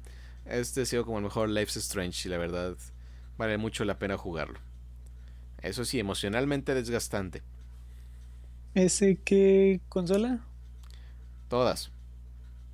[0.46, 2.78] este ha sido como el mejor Life is Strange y la verdad
[3.38, 4.60] vale mucho la pena jugarlo.
[5.62, 7.44] Eso sí, emocionalmente desgastante.
[8.76, 10.46] ¿Ese qué consola?
[11.48, 11.92] Todas.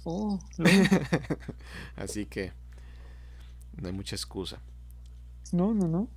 [0.06, 0.40] Oh,
[1.96, 2.54] Así que
[3.74, 4.62] no hay mucha excusa.
[5.52, 6.08] no, no, no.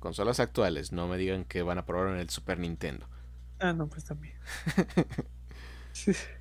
[0.00, 3.06] Consolas actuales, no me digan que van a probar en el Super Nintendo.
[3.58, 4.34] Ah, no, pues también.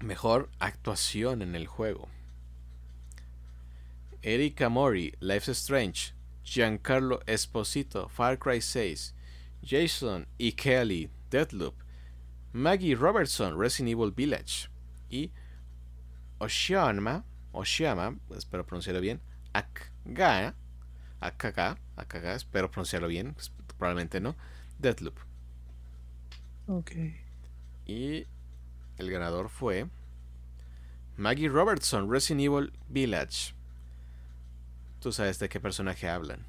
[0.00, 2.08] Mejor actuación en el juego.
[4.26, 6.12] Erika Mori, Life is Strange,
[6.44, 9.14] Giancarlo Esposito, Far Cry 6,
[9.62, 11.74] Jason y Kelly, Deadloop,
[12.52, 14.68] Maggie Robertson, Resident Evil Village
[15.08, 15.30] y
[16.40, 17.22] Oshiama,
[17.52, 19.20] Oshiama, espero pronunciarlo bien,
[19.54, 20.56] Akga,
[21.20, 23.36] Akga, Akga, espero pronunciarlo bien,
[23.78, 24.34] probablemente no,
[24.80, 25.20] Deadloop.
[26.66, 26.90] ok.
[27.86, 28.26] Y
[28.98, 29.86] el ganador fue
[31.16, 33.55] Maggie Robertson, Resident Evil Village.
[35.00, 36.44] Tú sabes de qué personaje hablan.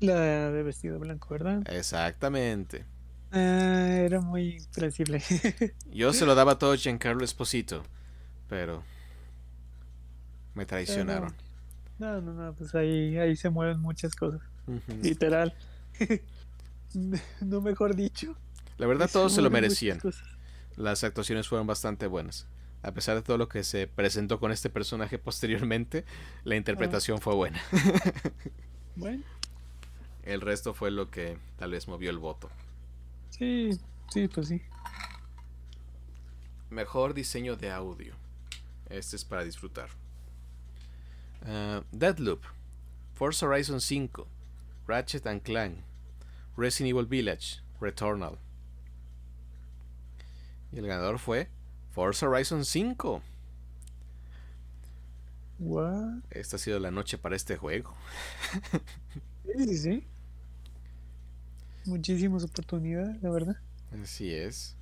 [0.00, 1.62] La de vestido blanco, ¿verdad?
[1.70, 2.84] Exactamente.
[3.32, 5.22] Ah, era muy predecible.
[5.90, 7.82] Yo se lo daba todo a Giancarlo Esposito,
[8.48, 8.82] pero
[10.54, 11.34] me traicionaron.
[11.98, 14.40] No, no, no, pues ahí, ahí se mueven muchas cosas.
[15.02, 15.54] Literal.
[17.40, 18.36] no mejor dicho.
[18.78, 20.00] La verdad todos se lo merecían.
[20.76, 22.46] Las actuaciones fueron bastante buenas.
[22.84, 26.04] A pesar de todo lo que se presentó con este personaje posteriormente,
[26.44, 27.60] la interpretación fue buena.
[28.96, 29.24] Bueno,
[30.22, 32.48] El resto fue lo que tal vez movió el voto.
[33.30, 33.70] sí,
[34.08, 34.62] sí, pues sí.
[36.70, 38.14] Mejor diseño de audio.
[38.88, 39.88] Este es para disfrutar.
[41.44, 42.44] Ah, Deadloop,
[43.14, 44.28] Forza Horizon 5,
[44.86, 45.78] Ratchet and Clank,
[46.56, 48.38] Resident Evil Village, Returnal.
[50.70, 51.48] Y el ganador fue
[51.94, 53.22] Forza Horizon 5.
[55.60, 56.22] What?
[56.30, 57.94] Esta ha sido la noche para este juego.
[59.56, 60.04] Sí, sí, sí.
[61.84, 63.56] Muchísimas oportunidades, la verdad.
[64.02, 64.74] Así es.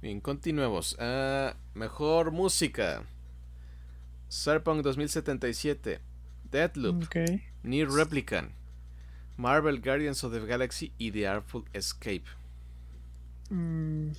[0.00, 0.96] Bien, continuemos.
[0.98, 3.02] Ah, mejor música.
[4.30, 6.00] Cyberpunk 2077,
[6.50, 7.16] Deadloop, Ok.
[7.64, 8.52] Near Replicant,
[9.36, 12.24] Marvel Guardians of the Galaxy y The Artful Escape.
[13.50, 14.12] Mm.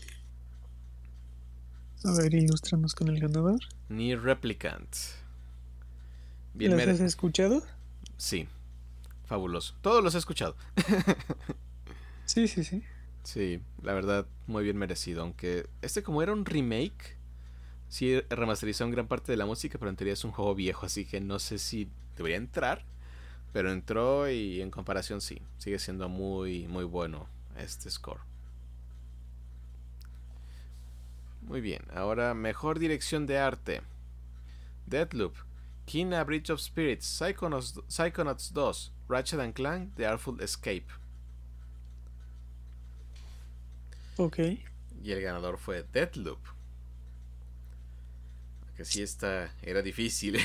[2.05, 3.59] A ver, ilústranos con el ganador.
[3.89, 4.93] Near Replicant.
[6.53, 7.63] Bien, ¿Las mere- has escuchado?
[8.17, 8.47] Sí,
[9.25, 9.75] fabuloso.
[9.81, 10.55] Todos los he escuchado.
[12.25, 12.81] Sí, sí, sí.
[13.23, 15.21] Sí, la verdad, muy bien merecido.
[15.21, 17.17] Aunque este, como era un remake,
[17.89, 21.05] sí remasterizó gran parte de la música, pero en teoría es un juego viejo, así
[21.05, 22.85] que no sé si debería entrar.
[23.51, 27.27] Pero entró y en comparación sí, sigue siendo muy, muy bueno
[27.57, 28.21] este score.
[31.45, 33.81] Muy bien, ahora mejor dirección de arte.
[34.85, 35.35] Deadloop,
[35.85, 40.87] Kina Bridge of Spirits, Psychonauts, Psychonauts 2, Ratchet and Clank, The Artful Escape.
[44.17, 44.39] Ok.
[45.03, 46.39] Y el ganador fue Deadloop.
[48.77, 50.37] Que sí, esta era difícil.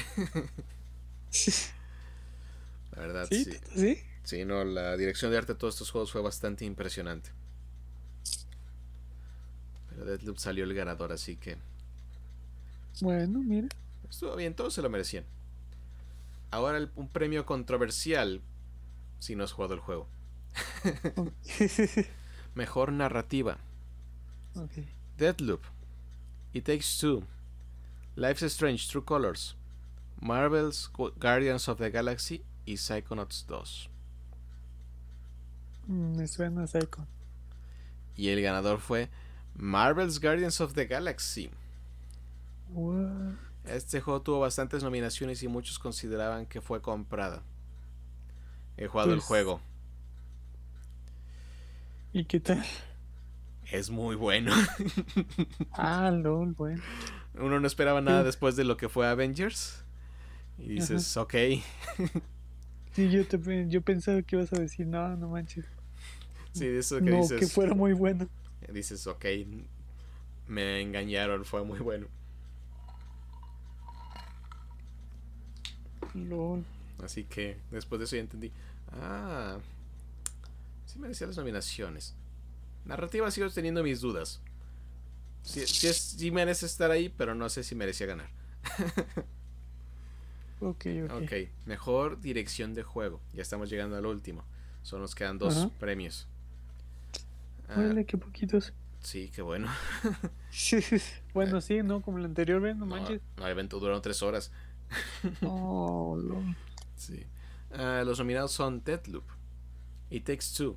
[2.93, 3.45] la verdad, ¿Sí?
[3.45, 3.59] sí.
[3.75, 3.99] ¿Sí?
[4.25, 7.31] Sí, no, la dirección de arte de todos estos juegos fue bastante impresionante.
[10.05, 11.57] Deadloop salió el ganador, así que
[13.01, 13.69] Bueno, mira.
[14.09, 15.25] Estuvo bien, todos se lo merecían.
[16.51, 18.41] Ahora el- un premio controversial
[19.19, 20.09] si no has jugado el juego.
[22.55, 23.59] Mejor narrativa.
[24.57, 24.73] ok.
[25.17, 25.63] Deadloop.
[26.53, 27.25] It Takes Two.
[28.17, 29.57] Life's Strange True Colors.
[30.21, 33.89] Marvel's Gu- Guardians of the Galaxy y Psychonauts 2.
[35.87, 37.07] Mm, Me suena seco.
[38.17, 39.09] Y el ganador fue
[39.59, 41.51] Marvel's Guardians of the Galaxy.
[42.73, 43.35] What?
[43.67, 47.43] Este juego tuvo bastantes nominaciones y muchos consideraban que fue comprada.
[48.77, 49.61] He jugado el Pues- juego.
[52.13, 52.65] ¿Y qué tal?
[53.71, 54.53] Es muy bueno.
[55.73, 56.83] Ah, lol, bueno.
[57.35, 59.85] Uno no esperaba nada después de lo que fue Avengers.
[60.59, 61.35] Y dices, ok.
[62.93, 65.65] Sí, yo, te, yo pensaba que ibas a decir, no, no manches.
[66.53, 67.39] Sí, eso que No, dices.
[67.39, 68.27] que fuera muy bueno.
[68.73, 69.25] Dices, ok.
[70.47, 72.07] Me engañaron, fue muy bueno.
[76.15, 76.65] Lol.
[77.03, 78.53] Así que después de eso ya entendí.
[78.93, 79.59] Ah,
[80.87, 82.15] sí merecía las nominaciones.
[82.85, 84.41] Narrativa sigo teniendo mis dudas.
[85.43, 88.31] Sí, sí, es- sí merece estar ahí, pero no sé si merecía ganar.
[90.61, 91.23] Ok, ok.
[91.23, 91.33] Ok,
[91.67, 93.21] mejor dirección de juego.
[93.33, 94.43] Ya estamos llegando al último.
[94.83, 96.27] Solo nos quedan dos premios.
[97.69, 98.73] Ah, Órale, qué poquitos.
[99.01, 99.69] sí, qué bueno.
[101.35, 102.79] bueno, sí, no, como el anterior, ¿ven?
[102.79, 103.21] No No, manches.
[103.37, 104.51] no, el evento duró tres horas.
[105.43, 106.57] Oh, lol.
[106.97, 107.25] Sí.
[107.71, 109.25] Ah, los nominados son Deadloop,
[110.11, 110.77] It Takes Two,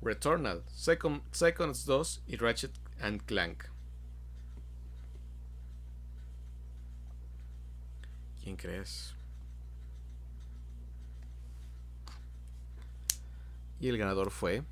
[0.00, 3.64] Returnal, Psychon- Psychonauts 2 y Ratchet and Clank.
[8.42, 9.14] ¿Quién crees?
[13.78, 14.62] Y el ganador fue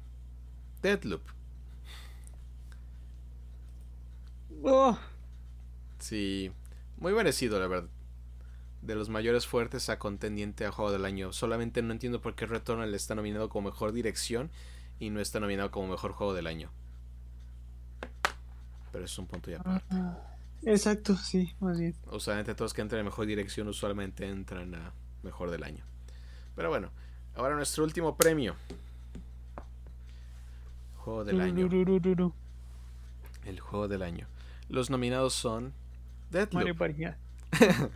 [0.83, 1.23] Deadloop.
[4.63, 4.99] Oh,
[5.99, 6.51] Sí,
[6.99, 7.89] muy merecido, la verdad.
[8.83, 11.33] De los mayores fuertes a contendiente a juego del año.
[11.33, 14.51] Solamente no entiendo por qué Returnal está nominado como mejor dirección
[14.99, 16.71] y no está nominado como mejor juego del año.
[18.93, 19.87] Pero es un punto ya aparte.
[19.91, 20.19] ah,
[20.63, 21.95] exacto, sí, más bien.
[22.11, 24.93] Usualmente todos que entran en mejor dirección usualmente entran a
[25.23, 25.85] mejor del año.
[26.57, 26.91] Pero bueno,
[27.35, 28.57] ahora nuestro último premio.
[30.97, 31.69] Juego del año.
[33.45, 34.27] El juego del año.
[34.71, 35.73] Los nominados son
[36.31, 36.79] Deadloop.
[36.79, 37.17] Mario.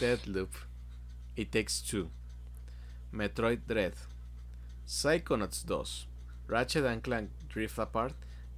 [0.00, 0.50] Deadloop,
[1.34, 2.08] It Takes Two,
[3.10, 3.94] Metroid Dread,
[4.86, 6.06] Psychonauts 2,
[6.46, 8.14] Ratchet and Clank Drift Apart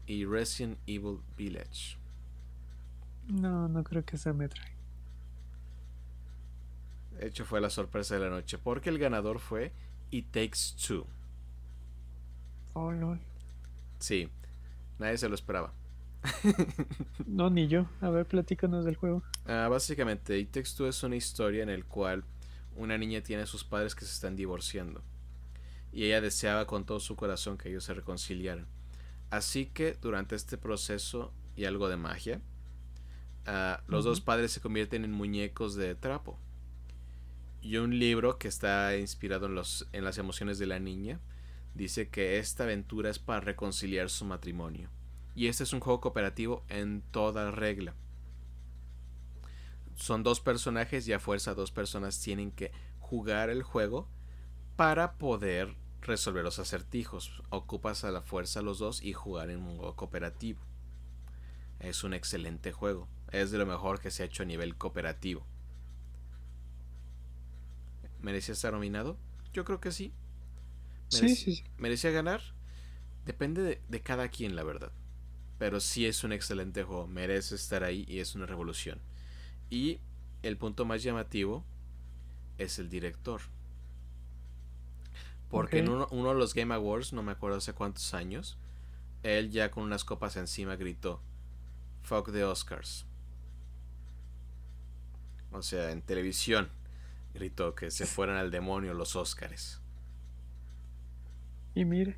[0.06, 1.96] y Resident Evil Village.
[3.26, 4.68] No, no creo que sea Metroid.
[7.18, 9.72] De hecho, fue la sorpresa de la noche porque el ganador fue
[10.10, 11.06] It Takes Two.
[12.74, 13.18] Oh, lol.
[13.98, 14.28] Sí,
[14.98, 15.72] nadie se lo esperaba.
[17.26, 17.86] No, ni yo.
[18.00, 19.22] A ver, platícanos del juego.
[19.46, 22.24] Ah, básicamente, It Takes Two es una historia en el cual
[22.76, 25.02] una niña tiene a sus padres que se están divorciando.
[25.92, 28.66] Y ella deseaba con todo su corazón que ellos se reconciliaran.
[29.30, 32.40] Así que durante este proceso y algo de magia,
[33.46, 36.38] ah, los dos padres se convierten en muñecos de trapo.
[37.60, 41.20] Y un libro que está inspirado en, los, en las emociones de la niña
[41.74, 44.90] dice que esta aventura es para reconciliar su matrimonio.
[45.34, 47.94] Y este es un juego cooperativo en toda regla
[49.94, 54.08] son dos personajes y a fuerza dos personas tienen que jugar el juego
[54.76, 57.42] para poder resolver los acertijos.
[57.50, 60.60] Ocupas a la fuerza los dos y jugar en un modo cooperativo.
[61.80, 63.08] Es un excelente juego.
[63.30, 65.44] Es de lo mejor que se ha hecho a nivel cooperativo.
[68.20, 69.18] ¿Merecía estar nominado?
[69.52, 70.12] Yo creo que sí.
[71.08, 71.64] Sí, Merec- sí, sí.
[71.78, 72.42] ¿Merecía ganar?
[73.26, 74.92] Depende de, de cada quien, la verdad.
[75.62, 77.06] Pero sí es un excelente juego.
[77.06, 78.98] Merece estar ahí y es una revolución.
[79.70, 80.00] Y
[80.42, 81.64] el punto más llamativo
[82.58, 83.42] es el director.
[85.48, 88.58] Porque en uno, uno de los Game Awards, no me acuerdo hace cuántos años,
[89.22, 91.22] él ya con unas copas encima gritó,
[92.02, 93.06] Fuck the Oscars.
[95.52, 96.70] O sea, en televisión
[97.34, 99.80] gritó que se fueran al demonio los Oscars.
[101.76, 102.16] Y mire.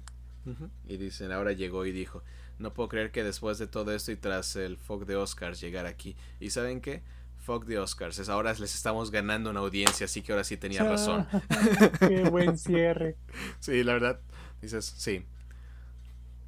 [0.88, 2.22] Y dicen, ahora llegó y dijo,
[2.58, 5.86] no puedo creer que después de todo esto y tras el fuck de Oscars llegar
[5.86, 6.16] aquí.
[6.40, 7.02] ¿Y saben qué?
[7.38, 8.18] Fuck de Oscars.
[8.18, 11.26] Es ahora les estamos ganando una audiencia, así que ahora sí tenía razón.
[12.00, 13.16] Qué buen cierre.
[13.60, 14.20] Sí, la verdad.
[14.62, 15.24] Dices, sí.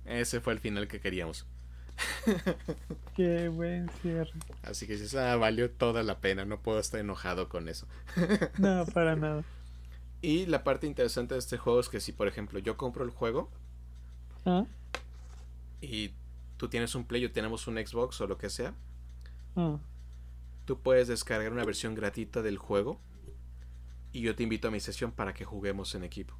[0.04, 1.46] Ese fue el final que queríamos.
[3.16, 4.32] Qué buen cierre.
[4.62, 6.44] Así que dices, ah, valió toda la pena.
[6.44, 7.86] No puedo estar enojado con eso.
[8.58, 9.44] No, para nada.
[10.22, 13.10] Y la parte interesante de este juego es que si, por ejemplo, yo compro el
[13.10, 13.50] juego
[14.46, 14.64] ¿Ah?
[15.80, 16.12] Y
[16.56, 18.74] tú tienes un Play o tenemos un Xbox o lo que sea,
[19.56, 19.78] Ah.
[20.64, 23.00] tú puedes descargar una versión gratuita del juego
[24.12, 26.34] y yo te invito a mi sesión para que juguemos en equipo.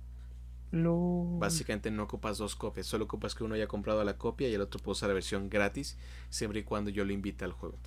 [1.39, 4.61] Básicamente no ocupas dos copias, solo ocupas que uno haya comprado la copia y el
[4.61, 5.97] otro puede usar la versión gratis
[6.29, 7.79] siempre y cuando yo lo invite al juego.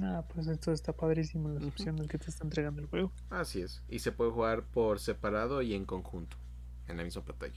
[0.00, 3.12] Ah, pues esto está padrísimo las opciones que te está entregando el juego.
[3.30, 6.36] Así es, y se puede jugar por separado y en conjunto,
[6.86, 7.54] en la misma pantalla.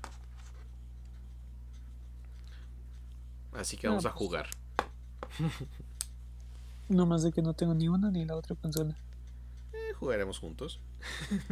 [3.53, 4.19] Así que vamos a pues.
[4.19, 4.49] jugar.
[6.89, 8.97] no más de que no tengo ni una ni la otra consola.
[9.73, 10.79] Eh, jugaremos juntos.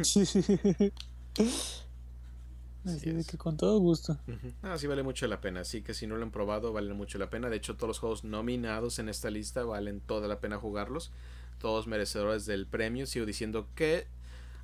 [2.84, 4.18] Así de que con todo gusto.
[4.62, 5.60] Ah, sí vale mucho la pena.
[5.60, 7.50] Así que si no lo han probado, vale mucho la pena.
[7.50, 11.12] De hecho, todos los juegos nominados en esta lista valen toda la pena jugarlos.
[11.58, 13.06] Todos merecedores del premio.
[13.06, 14.06] Sigo diciendo que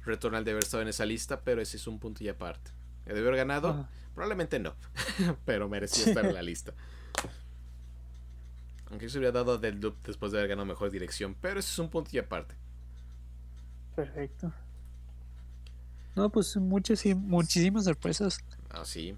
[0.05, 2.71] Returnal debe haber estado en esa lista, pero ese es un punto y aparte.
[3.05, 3.87] ¿Debe haber ganado?
[4.15, 4.75] Probablemente no.
[5.45, 6.73] pero merecía estar en la lista.
[8.91, 11.37] Aunque se hubiera dado del loop después de haber ganado mejor dirección.
[11.41, 12.55] Pero ese es un punto y aparte.
[13.95, 14.53] Perfecto.
[16.15, 18.39] No, pues muchas y muchísimas sorpresas.
[18.71, 19.17] Ah, sí.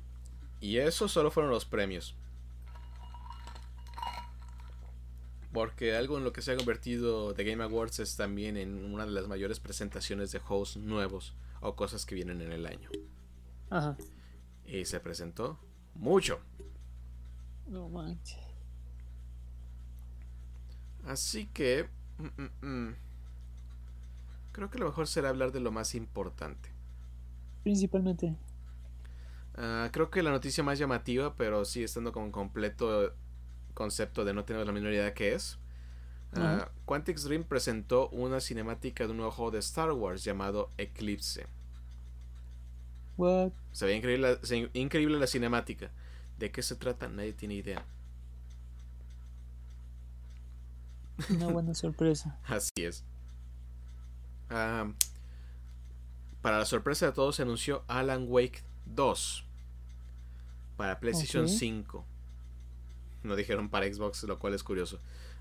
[0.60, 2.16] Y eso solo fueron los premios.
[5.52, 9.06] Porque algo en lo que se ha convertido The Game Awards es también en una
[9.06, 12.90] de las mayores presentaciones de juegos nuevos o cosas que vienen en el año.
[13.70, 13.96] Ajá.
[14.64, 15.58] Y se presentó
[15.94, 16.40] mucho.
[17.66, 18.47] No manches.
[21.06, 21.88] Así que...
[22.18, 22.94] Mm, mm, mm,
[24.52, 26.78] creo que lo mejor será hablar de lo más importante
[27.68, 28.34] principalmente?
[29.54, 33.12] Ah, creo que la noticia más llamativa, pero sí estando con completo
[33.74, 35.58] concepto de no tener la menor idea qué es.
[36.34, 41.46] Uh, Quantic Dream presentó una cinemática de un nuevo juego de Star Wars llamado Eclipse.
[43.18, 43.52] What?
[43.72, 44.38] Se ve increíble,
[44.72, 45.90] increíble la cinemática.
[46.38, 47.08] ¿De qué se trata?
[47.08, 47.84] Nadie tiene idea.
[51.30, 52.38] Una buena sorpresa.
[52.46, 53.04] Así es.
[54.48, 54.94] Para
[56.58, 59.44] la sorpresa de todos se anunció Alan Wake 2
[60.76, 62.04] para PlayStation 5.
[63.24, 65.00] No dijeron para Xbox, lo cual es curioso.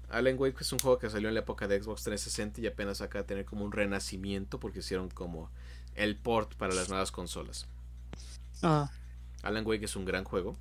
[0.10, 3.02] Alan Wake es un juego que salió en la época de Xbox 360 y apenas
[3.02, 5.50] acaba de tener como un renacimiento porque hicieron como
[5.96, 7.68] el port para las nuevas consolas.
[8.64, 8.90] Ah.
[9.44, 10.56] Alan Wake es un gran juego.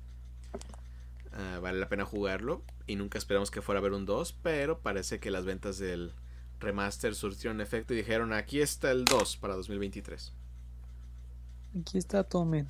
[1.33, 2.61] Ah, vale la pena jugarlo.
[2.87, 4.33] Y nunca esperamos que fuera a haber un 2.
[4.41, 6.13] Pero parece que las ventas del
[6.59, 10.33] remaster surtieron efecto y dijeron aquí está el 2 para 2023.
[11.79, 12.67] Aquí está Tomen.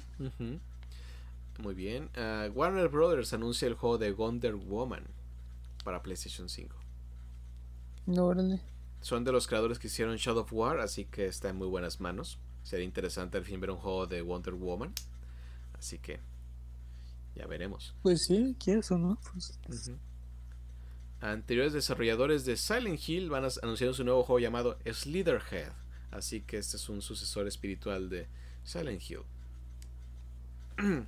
[1.59, 2.09] Muy bien.
[2.15, 5.05] Ah, Warner Brothers anuncia el juego de Wonder Woman
[5.84, 6.76] para PlayStation 5.
[8.07, 8.61] No, órale.
[9.01, 11.99] Son de los creadores que hicieron Shadow of War, así que está en muy buenas
[11.99, 12.39] manos.
[12.63, 14.93] Sería interesante al fin ver un juego de Wonder Woman.
[15.78, 16.20] Así que
[17.38, 17.96] ya veremos.
[18.02, 19.20] Pues sí, ¿quieres o no?
[19.32, 19.92] Pues
[21.20, 25.72] anteriores desarrolladores de Silent Hill van a anunciar su nuevo juego llamado Slitherhead.
[26.12, 28.28] Así que este es un sucesor espiritual de
[28.64, 29.22] Silent Hill.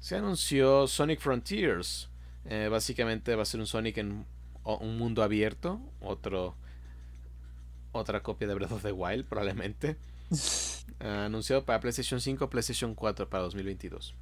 [0.00, 2.08] Se anunció Sonic Frontiers.
[2.44, 4.26] Eh, básicamente va a ser un Sonic en
[4.64, 5.80] un mundo abierto.
[6.00, 6.54] Otro,
[7.92, 9.96] otra copia de Breath of the Wild, probablemente.
[11.00, 14.14] anunciado para PlayStation 5, PlayStation 4 para 2022.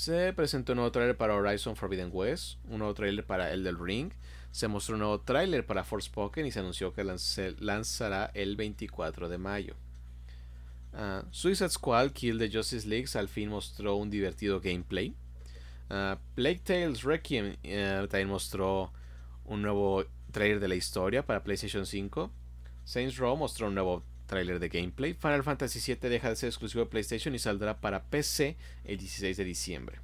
[0.00, 4.10] Se presentó un nuevo trailer para Horizon Forbidden West, un nuevo trailer para Elden Ring,
[4.50, 9.36] se mostró un nuevo trailer para Forspoken y se anunció que lanzará el 24 de
[9.36, 9.74] mayo.
[10.94, 15.14] Uh, Suicide Squad Kill the Justice League al fin mostró un divertido gameplay.
[15.90, 18.94] Uh, Plague Tales Requiem uh, también mostró
[19.44, 22.30] un nuevo trailer de la historia para PlayStation 5.
[22.86, 25.12] Saints Row mostró un nuevo Trailer de gameplay.
[25.14, 29.36] Final Fantasy VII deja de ser exclusivo de PlayStation y saldrá para PC el 16
[29.36, 29.98] de diciembre.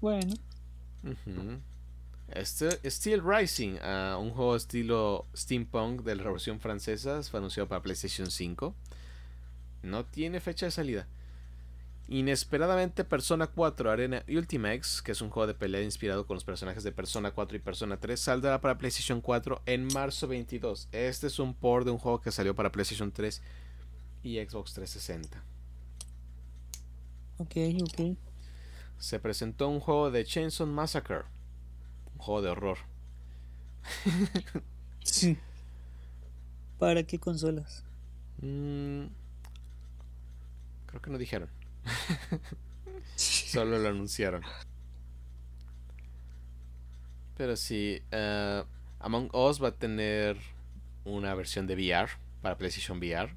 [0.00, 0.32] Bueno.
[2.28, 7.82] este, Steel Rising, uh, un juego estilo steampunk de la Revolución Francesa, fue anunciado para
[7.82, 8.76] PlayStation 5.
[9.82, 11.08] No tiene fecha de salida.
[12.06, 16.84] Inesperadamente Persona 4 Arena Ultimax, que es un juego de pelea inspirado con los personajes
[16.84, 20.88] de Persona 4 y Persona 3, saldrá para PlayStation 4 en marzo 22.
[20.92, 23.40] Este es un port de un juego que salió para PlayStation 3
[24.22, 25.42] y Xbox 360.
[27.38, 28.18] Ok, ok.
[28.98, 31.22] Se presentó un juego de Chainsaw Massacre,
[32.14, 32.78] un juego de horror.
[35.02, 35.38] sí.
[36.78, 37.82] ¿Para qué consolas?
[38.42, 39.06] Mm,
[40.86, 41.48] creo que no dijeron.
[43.16, 44.42] Solo lo anunciaron.
[47.36, 48.64] Pero sí, uh,
[49.00, 50.38] Among Us va a tener
[51.04, 52.10] una versión de VR
[52.42, 53.34] para PlayStation VR.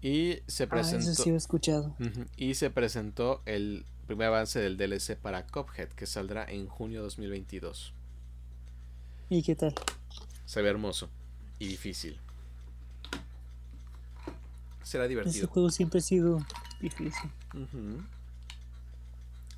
[0.00, 1.34] Y se ah, presentó.
[1.34, 1.96] escuchado.
[2.36, 7.04] y se presentó el primer avance del DLC para Cuphead, que saldrá en junio de
[7.04, 7.92] 2022.
[9.28, 9.74] ¿Y qué tal?
[10.46, 11.10] Se ve hermoso
[11.58, 12.20] y difícil.
[14.88, 15.36] Será divertido.
[15.36, 16.38] Ese juego siempre ha sido
[16.80, 17.30] difícil.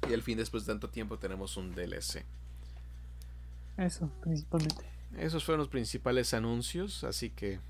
[0.09, 2.25] Y al fin, después de tanto tiempo, tenemos un DLC.
[3.77, 4.85] Eso, principalmente.
[5.17, 7.61] Esos fueron los principales anuncios, así que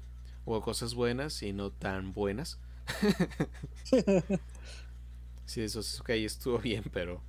[0.46, 2.58] hubo cosas buenas y no tan buenas.
[5.44, 7.20] sí, eso es ok, estuvo bien, pero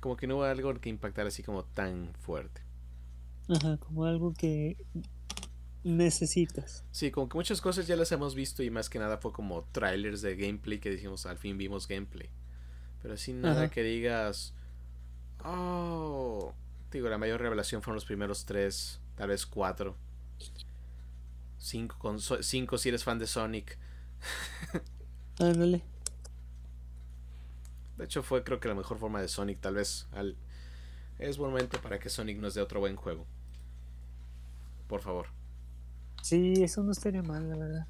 [0.00, 2.62] como que no hubo algo que impactara así como tan fuerte.
[3.50, 4.78] Ajá, como algo que
[5.84, 6.84] necesitas.
[6.90, 9.64] Sí, como que muchas cosas ya las hemos visto y más que nada fue como
[9.72, 12.30] trailers de gameplay que dijimos, al fin vimos gameplay.
[13.02, 14.54] Pero así nada que digas,
[15.44, 16.54] oh,
[16.90, 19.96] digo, la mayor revelación fueron los primeros tres, tal vez cuatro.
[21.58, 23.78] Cinco, con, cinco si eres fan de Sonic.
[25.38, 25.82] Ándale.
[27.96, 30.36] De hecho fue creo que la mejor forma de Sonic, tal vez al...
[31.18, 33.26] es momento para que Sonic nos dé otro buen juego.
[34.86, 35.41] Por favor.
[36.22, 37.86] Sí, eso no estaría mal, la verdad.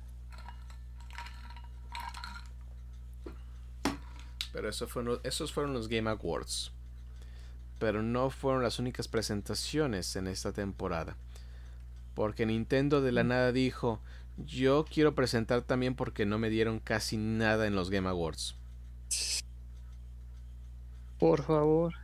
[4.52, 6.72] Pero eso fueron, esos fueron los Game Awards.
[7.78, 11.16] Pero no fueron las únicas presentaciones en esta temporada.
[12.14, 13.28] Porque Nintendo de la mm.
[13.28, 14.00] nada dijo,
[14.38, 18.56] yo quiero presentar también porque no me dieron casi nada en los Game Awards.
[21.18, 21.94] Por favor.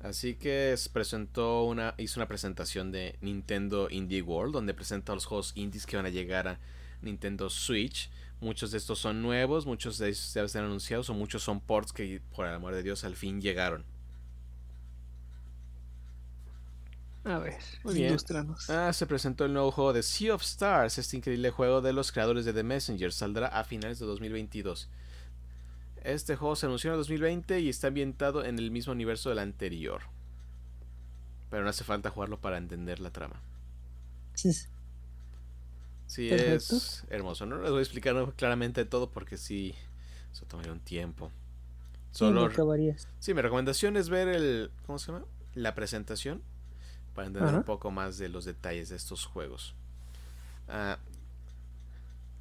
[0.00, 5.52] Así que presentó una, hizo una presentación de Nintendo Indie World, donde presenta los juegos
[5.54, 6.60] indies que van a llegar a
[7.02, 8.10] Nintendo Switch.
[8.40, 11.92] Muchos de estos son nuevos, muchos de ellos ya están anunciados o muchos son ports
[11.92, 13.84] que por el amor de Dios al fin llegaron.
[17.24, 18.16] A ver, Muy bien.
[18.68, 22.12] Ah, se presentó el nuevo juego de Sea of Stars, este increíble juego de los
[22.12, 23.12] creadores de The Messenger.
[23.12, 24.88] Saldrá a finales de 2022.
[26.06, 30.02] Este juego se anunció en 2020 y está ambientado en el mismo universo del anterior.
[31.50, 33.40] Pero no hace falta jugarlo para entender la trama.
[34.34, 34.52] Sí.
[36.06, 37.44] Sí, es hermoso.
[37.44, 39.74] No les voy a explicar claramente todo porque sí,
[40.32, 41.32] eso tomaría un tiempo.
[42.12, 42.48] Solo.
[43.18, 44.70] Sí, mi recomendación es ver el.
[44.86, 45.24] ¿Cómo se llama?
[45.54, 46.40] La presentación.
[47.16, 49.74] Para entender un poco más de los detalles de estos juegos.
[50.68, 50.98] Ah,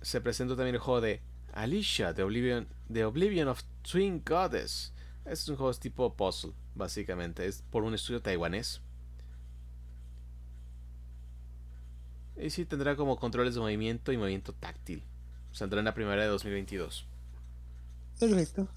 [0.03, 1.21] se presentó también el juego de
[1.55, 4.93] Alicia de Oblivion, de Oblivion of Twin Goddess.
[5.19, 7.47] Este es un juego tipo puzzle, básicamente.
[7.47, 8.81] Es por un estudio taiwanés.
[12.37, 15.01] Y sí tendrá como controles de movimiento y movimiento táctil.
[15.53, 17.07] Saldrá en la primavera de 2022.
[18.19, 18.67] Perfecto.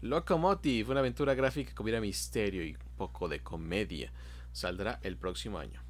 [0.00, 4.10] Locomotive, una aventura gráfica que combina misterio y un poco de comedia.
[4.52, 5.83] Saldrá el próximo año.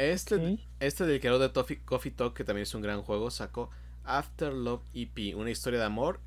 [0.00, 3.68] Este, este del creador de Coffee Talk, que también es un gran juego, sacó
[4.04, 6.20] After Love EP, una historia de amor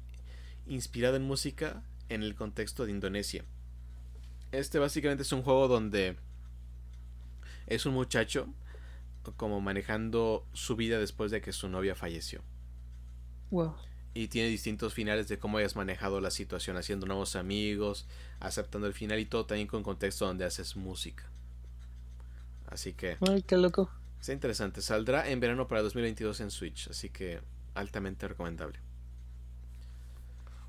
[0.67, 3.45] inspirada en música en el contexto de Indonesia.
[4.51, 6.17] Este básicamente es un juego donde
[7.65, 8.47] es un muchacho
[9.38, 12.43] como manejando su vida después de que su novia falleció.
[13.49, 13.74] Wow.
[14.13, 18.05] Y tiene distintos finales de cómo hayas manejado la situación, haciendo nuevos amigos,
[18.39, 21.28] aceptando el final y todo también con contexto donde haces música.
[22.74, 23.17] Así que.
[23.30, 23.89] Ay, qué loco.
[24.19, 24.82] Está interesante.
[24.82, 26.89] Saldrá en verano para 2022 en Switch.
[26.89, 27.39] Así que
[27.76, 28.80] altamente recomendable.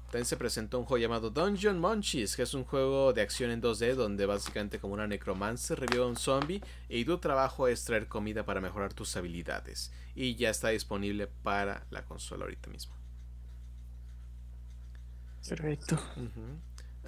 [0.06, 3.60] También se presentó un juego llamado Dungeon Munchies, que es un juego de acción en
[3.60, 8.06] 2D donde básicamente como una necromancer revive a un zombie y tu trabajo es traer
[8.06, 9.92] comida para mejorar tus habilidades.
[10.14, 12.94] Y ya está disponible para la consola ahorita mismo.
[15.48, 15.98] Perfecto.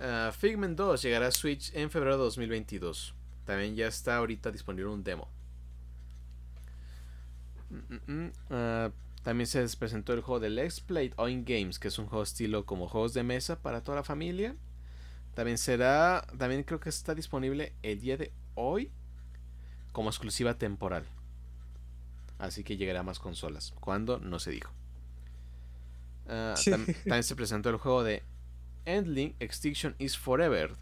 [0.01, 3.16] Ah, Figment 2 llegará a Switch en febrero de 2022.
[3.47, 5.29] También ya está ahorita disponible un demo.
[7.71, 8.33] Mm, mm, mm.
[8.51, 8.91] Ah,
[9.23, 12.67] también se presentó el juego de Let's Play On Games, que es un juego estilo
[12.67, 14.55] como juegos de mesa para toda la familia.
[15.35, 18.91] También será, también creo que está disponible el día de hoy
[19.93, 21.05] como exclusiva temporal.
[22.39, 23.75] Así que llegará a más consolas.
[23.81, 24.19] ¿Cuándo?
[24.19, 24.73] No se dijo.
[26.29, 28.23] Ah, también se presentó el juego de
[28.85, 30.77] Endling Extinction is Forever,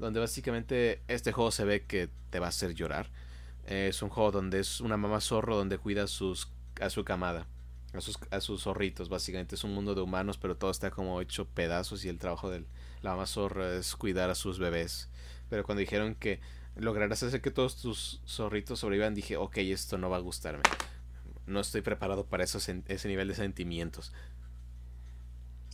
[0.00, 3.10] donde básicamente este juego se ve que te va a hacer llorar.
[3.66, 7.46] es un juego donde es una mamá zorro donde cuida a, sus, a su camada,
[7.92, 9.10] a sus, a sus zorritos.
[9.10, 12.50] Básicamente es un mundo de humanos, pero todo está como hecho pedazos y el trabajo
[12.50, 12.64] de
[13.02, 15.10] la mamá zorro es cuidar a sus bebés.
[15.50, 16.40] Pero cuando dijeron que
[16.76, 20.62] lograrás hacer que todos tus zorritos sobrevivan, dije, ok, esto no va a gustarme.
[21.46, 24.12] No estoy preparado para esos, ese nivel de sentimientos.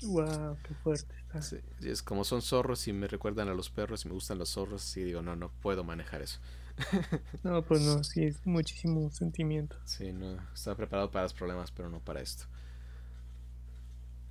[0.02, 1.14] Wow, qué fuerte.
[1.80, 4.96] es como son zorros y me recuerdan a los perros y me gustan los zorros
[4.96, 6.38] y digo, no, no puedo manejar eso.
[7.42, 9.76] no, pues no, sí, es muchísimo sentimiento.
[9.84, 12.44] Sí, no, estaba preparado para los problemas, pero no para esto.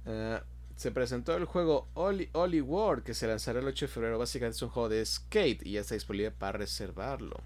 [0.05, 0.43] Ah,
[0.75, 4.19] se presentó el juego Oli, Oli World que se lanzará el 8 de febrero.
[4.19, 7.41] Básicamente es un juego de skate y ya está disponible para reservarlo.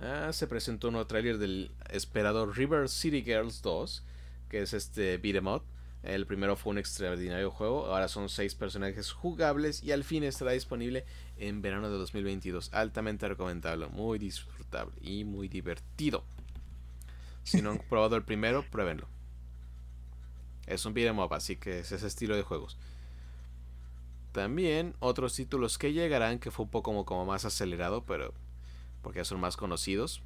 [0.00, 4.02] Ah, se presentó un nuevo tráiler del esperado River City Girls 2,
[4.50, 5.62] que es este beat'em up.
[6.02, 10.52] El primero fue un extraordinario juego, ahora son 6 personajes jugables y al fin estará
[10.52, 11.04] disponible
[11.36, 12.72] en verano de 2022.
[12.72, 16.24] Altamente recomendable, muy disfrutable y muy divertido.
[17.42, 19.08] Si no han probado el primero, pruébenlo.
[20.66, 22.78] Es un beat'em up, así que es ese estilo de juegos.
[24.32, 28.32] También otros títulos que llegarán, que fue un poco como, como más acelerado, pero
[29.02, 30.22] porque son más conocidos.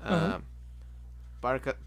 [0.00, 0.40] Uh,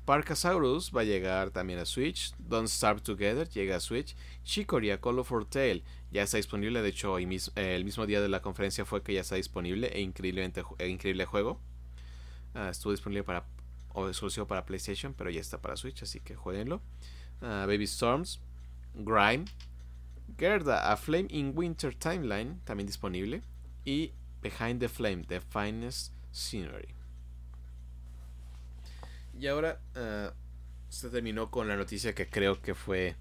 [0.05, 2.33] Parkasaurus va a llegar también a Switch.
[2.37, 4.15] Don't Starve Together llega a Switch.
[4.43, 6.81] Chicoria Colorful Tale ya está disponible.
[6.81, 9.87] De hecho, el mismo día de la conferencia fue que ya está disponible.
[9.87, 11.59] E e increíble juego.
[12.55, 13.45] Uh, estuvo disponible para
[13.93, 16.81] o exclusivo para PlayStation, pero ya está para Switch, así que jueguenlo.
[17.41, 18.39] Uh, Baby Storms,
[18.93, 19.45] Grime,
[20.37, 23.41] Gerda, A Flame in Winter Timeline, también disponible.
[23.85, 26.98] Y Behind the Flame, The Finest Scenery.
[29.39, 30.33] Y ahora uh,
[30.89, 33.15] se terminó con la noticia que creo que fue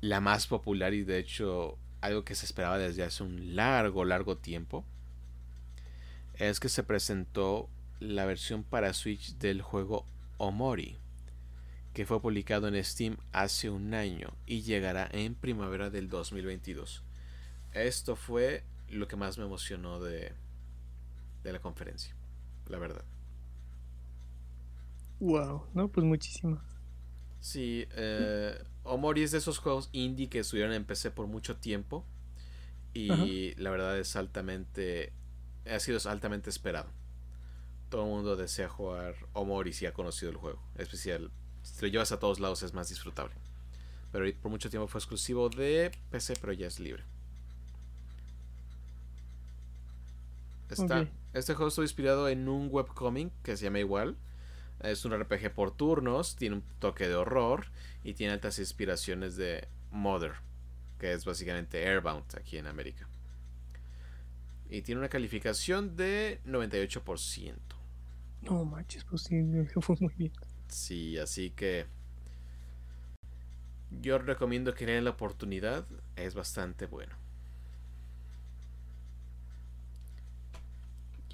[0.00, 4.38] la más popular y de hecho algo que se esperaba desde hace un largo, largo
[4.38, 4.86] tiempo.
[6.34, 7.68] Es que se presentó
[8.00, 10.06] la versión para Switch del juego
[10.38, 10.96] Omori,
[11.92, 17.02] que fue publicado en Steam hace un año y llegará en primavera del 2022.
[17.74, 20.32] Esto fue lo que más me emocionó de,
[21.42, 22.14] de la conferencia,
[22.66, 23.04] la verdad.
[25.20, 26.62] Wow, no, pues muchísimas.
[27.40, 32.04] Sí, eh, Omori es de esos juegos indie que estuvieron en PC por mucho tiempo
[32.94, 35.12] y la verdad es altamente,
[35.66, 36.90] ha sido altamente esperado.
[37.90, 40.62] Todo el mundo desea jugar Omori si ha conocido el juego.
[40.76, 41.30] Especial,
[41.62, 43.34] si lo llevas a todos lados es más disfrutable.
[44.10, 47.04] Pero por mucho tiempo fue exclusivo de PC, pero ya es libre.
[50.70, 54.16] Está, Este juego estuvo inspirado en un webcomic que se llama igual.
[54.80, 57.66] Es un RPG por turnos, tiene un toque de horror
[58.04, 60.34] y tiene altas inspiraciones de Mother,
[60.98, 63.08] que es básicamente Airbound aquí en América.
[64.70, 67.54] Y tiene una calificación de 98%.
[68.42, 69.42] No manches, pues sí,
[69.80, 70.32] fue muy bien.
[70.68, 71.86] Sí, así que
[73.90, 77.16] yo recomiendo que le den la oportunidad, es bastante bueno.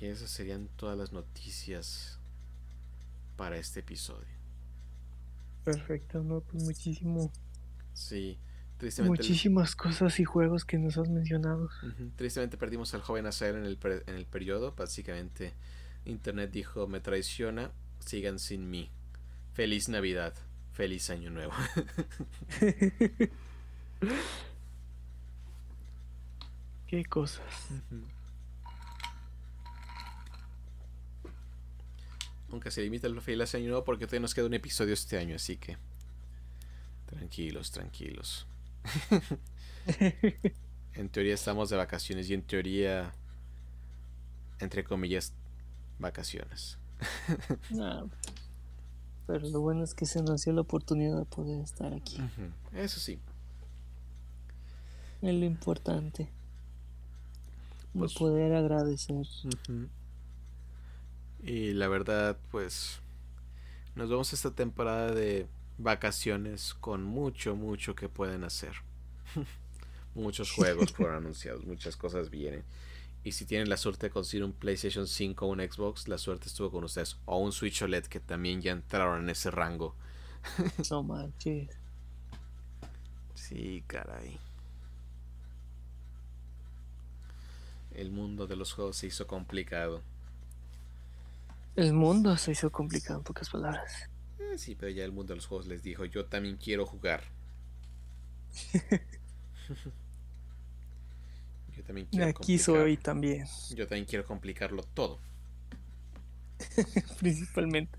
[0.00, 2.20] Y esas serían todas las noticias
[3.36, 4.34] para este episodio.
[5.64, 7.32] Perfecto, no, pues muchísimo.
[7.92, 8.38] Sí,
[8.76, 9.22] tristemente.
[9.22, 11.70] Muchísimas cosas y juegos que nos has mencionado.
[12.16, 14.74] Tristemente perdimos al joven Azael en el, en el periodo.
[14.76, 15.54] Básicamente,
[16.04, 18.90] Internet dijo: Me traiciona, sigan sin mí.
[19.54, 20.34] Feliz Navidad,
[20.72, 21.54] feliz Año Nuevo.
[26.86, 27.42] Qué cosas.
[32.54, 35.34] Aunque se limita el feliz año nuevo porque todavía nos queda un episodio este año,
[35.34, 35.76] así que
[37.06, 38.46] tranquilos, tranquilos.
[40.94, 43.12] en teoría estamos de vacaciones y en teoría,
[44.60, 45.32] entre comillas,
[45.98, 46.78] vacaciones.
[49.26, 52.18] pero lo bueno es que se nos dio la oportunidad de poder estar aquí.
[52.72, 53.18] Eso sí.
[55.22, 56.30] Es lo importante.
[57.94, 59.26] Pues, poder agradecer.
[61.44, 63.00] Y la verdad, pues
[63.94, 68.72] nos vemos esta temporada de vacaciones con mucho, mucho que pueden hacer.
[70.14, 72.62] Muchos juegos fueron anunciados, muchas cosas vienen.
[73.24, 76.46] Y si tienen la suerte de conseguir un PlayStation 5 o un Xbox, la suerte
[76.46, 77.16] estuvo con ustedes.
[77.24, 79.96] O un Switch OLED que también ya entraron en ese rango.
[80.90, 81.68] No manches.
[83.34, 84.38] Sí, caray.
[87.92, 90.02] El mundo de los juegos se hizo complicado.
[91.76, 94.08] El mundo se hizo complicado en pocas palabras.
[94.38, 97.24] Eh, sí, pero ya el mundo de los juegos les dijo, yo también quiero jugar.
[101.76, 103.46] yo también quiero Aquí soy también.
[103.74, 105.18] Yo también quiero complicarlo todo.
[107.18, 107.98] Principalmente.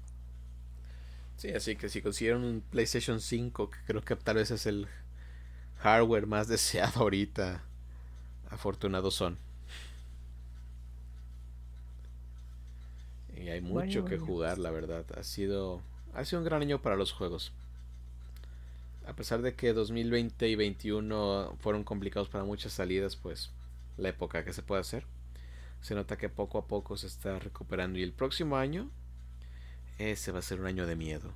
[1.38, 4.88] Sí, así que si consiguieron un PlayStation 5, que creo que tal vez es el
[5.80, 7.64] hardware más deseado ahorita,
[8.50, 9.38] afortunados son.
[13.36, 15.06] Y hay mucho que jugar, la verdad.
[15.18, 15.82] Ha sido,
[16.14, 17.52] ha sido un gran año para los juegos.
[19.06, 23.52] A pesar de que 2020 y 2021 fueron complicados para muchas salidas, pues
[23.98, 25.06] la época que se puede hacer.
[25.82, 28.00] Se nota que poco a poco se está recuperando.
[28.00, 28.90] Y el próximo año,
[30.00, 31.34] ese va a ser un año de miedo.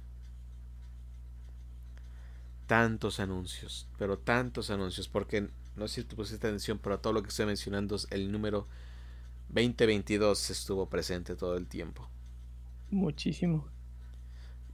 [2.67, 7.23] tantos anuncios, pero tantos anuncios, porque no sé si tú pusiste atención, pero todo lo
[7.23, 8.67] que estoy mencionando, el número
[9.49, 12.07] 2022 estuvo presente todo el tiempo.
[12.91, 13.67] Muchísimo.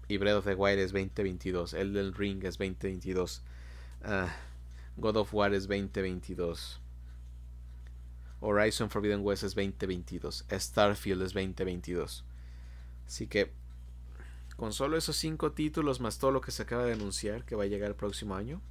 [0.08, 3.42] Y Breath of the Wild es 2022, Elden Ring es 2022,
[4.06, 4.28] uh,
[4.98, 6.80] God of War es 2022.
[8.42, 10.46] Horizon Forbidden West es 2022.
[10.52, 12.24] Starfield es 2022.
[13.08, 13.52] Así que
[14.56, 17.64] con solo esos cinco títulos más todo lo que se acaba de anunciar que va
[17.64, 18.62] a llegar el próximo año.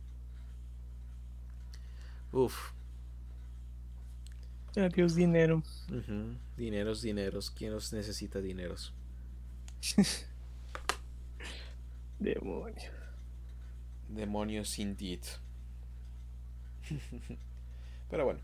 [2.32, 2.72] Uf.
[4.76, 5.62] Adiós dinero.
[6.56, 7.50] Dineros, dineros.
[7.50, 8.92] ¿Quién los necesita dineros?
[12.18, 12.92] Demonios.
[14.08, 15.20] Demonios indeed.
[18.10, 18.40] Pero bueno.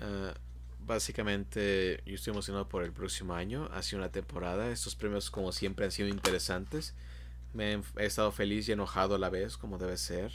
[0.00, 0.34] Ah,
[0.80, 3.68] básicamente yo estoy emocionado por el próximo año.
[3.72, 4.70] Ha sido una temporada.
[4.70, 6.94] Estos premios como siempre han sido interesantes.
[7.52, 10.32] Me he, estado feliz y enojado a la vez, como debe ser.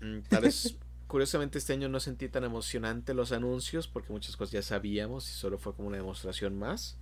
[0.00, 0.76] Mm, tal vez,
[1.12, 5.34] curiosamente este año no sentí tan emocionante los anuncios porque muchas cosas ya sabíamos y
[5.34, 6.96] solo fue como una demostración más.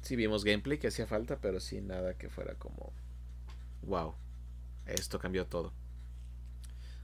[0.00, 2.92] Sí vimos gameplay que hacía falta, pero sin nada que fuera como...
[3.82, 4.16] Wow,
[4.84, 5.72] esto cambió todo.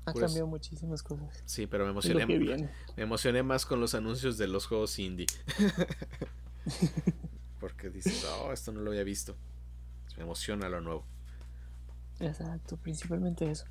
[0.05, 1.45] Ha cambiado muchísimas cosas.
[1.45, 2.26] Sí, pero me emocioné.
[2.26, 5.29] Me emocioné más con los anuncios de los juegos indie.
[7.61, 9.37] Porque dices, oh, esto no lo había visto.
[10.16, 11.05] Me emociona lo nuevo.
[12.18, 13.66] Exacto, principalmente eso.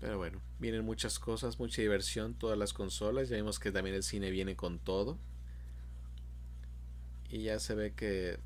[0.00, 3.28] Pero bueno, vienen muchas cosas, mucha diversión, todas las consolas.
[3.28, 5.18] Ya vimos que también el cine viene con todo.
[7.28, 8.38] Y ya se ve que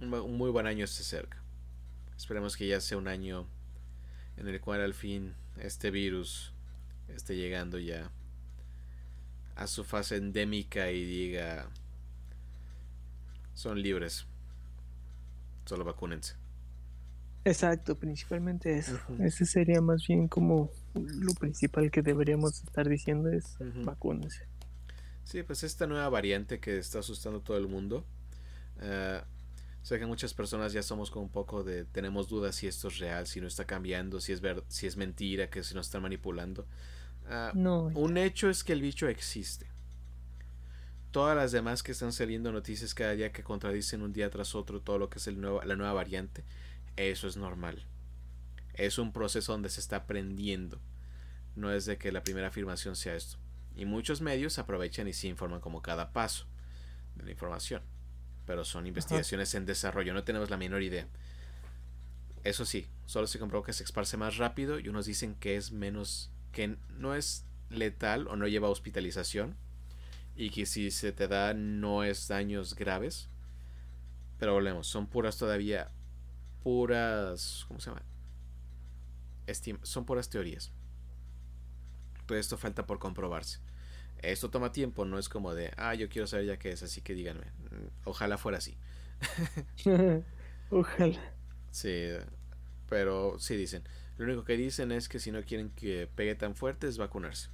[0.00, 1.40] un muy buen año se cerca.
[2.16, 3.46] Esperemos que ya sea un año
[4.36, 6.52] en el cual al fin este virus
[7.08, 8.10] esté llegando ya
[9.56, 11.68] a su fase endémica y diga
[13.54, 14.24] son libres
[15.66, 16.41] solo vacúnense
[17.44, 23.56] exacto principalmente eso ese sería más bien como lo principal que deberíamos estar diciendo es
[23.84, 24.46] vacúnense
[25.24, 28.04] sí pues esta nueva variante que está asustando a todo el mundo
[28.78, 29.24] uh,
[29.82, 32.98] Sé que muchas personas ya somos con un poco de tenemos dudas si esto es
[32.98, 36.02] real, si no está cambiando, si es ver, si es mentira, que si nos están
[36.02, 36.66] manipulando.
[37.26, 37.86] Ah, no.
[37.94, 39.66] Un hecho es que el bicho existe.
[41.10, 44.80] Todas las demás que están saliendo noticias cada día que contradicen un día tras otro
[44.80, 46.44] todo lo que es el nuevo, la nueva variante,
[46.96, 47.86] eso es normal.
[48.74, 50.80] Es un proceso donde se está aprendiendo.
[51.54, 53.38] No es de que la primera afirmación sea esto.
[53.74, 56.46] Y muchos medios aprovechan y se informan como cada paso
[57.16, 57.82] de la información
[58.46, 61.06] pero son investigaciones en desarrollo, no tenemos la menor idea.
[62.44, 65.70] Eso sí, solo se comprobó que se esparce más rápido y unos dicen que es
[65.70, 69.56] menos, que no es letal o no lleva hospitalización
[70.34, 73.28] y que si se te da no es daños graves.
[74.38, 75.92] Pero volvemos, son puras todavía,
[76.62, 78.02] puras, ¿cómo se llama?
[79.82, 80.72] son puras teorías.
[82.26, 83.60] Todo esto falta por comprobarse.
[84.22, 87.00] Esto toma tiempo, no es como de, ah, yo quiero saber ya qué es, así
[87.00, 87.46] que díganme.
[87.70, 88.76] Mm, ojalá fuera así.
[90.70, 91.34] Ojalá.
[91.70, 92.08] Sí,
[92.88, 93.82] pero sí dicen.
[94.16, 97.50] Lo único que dicen es que si no quieren que pegue tan fuerte es vacunarse.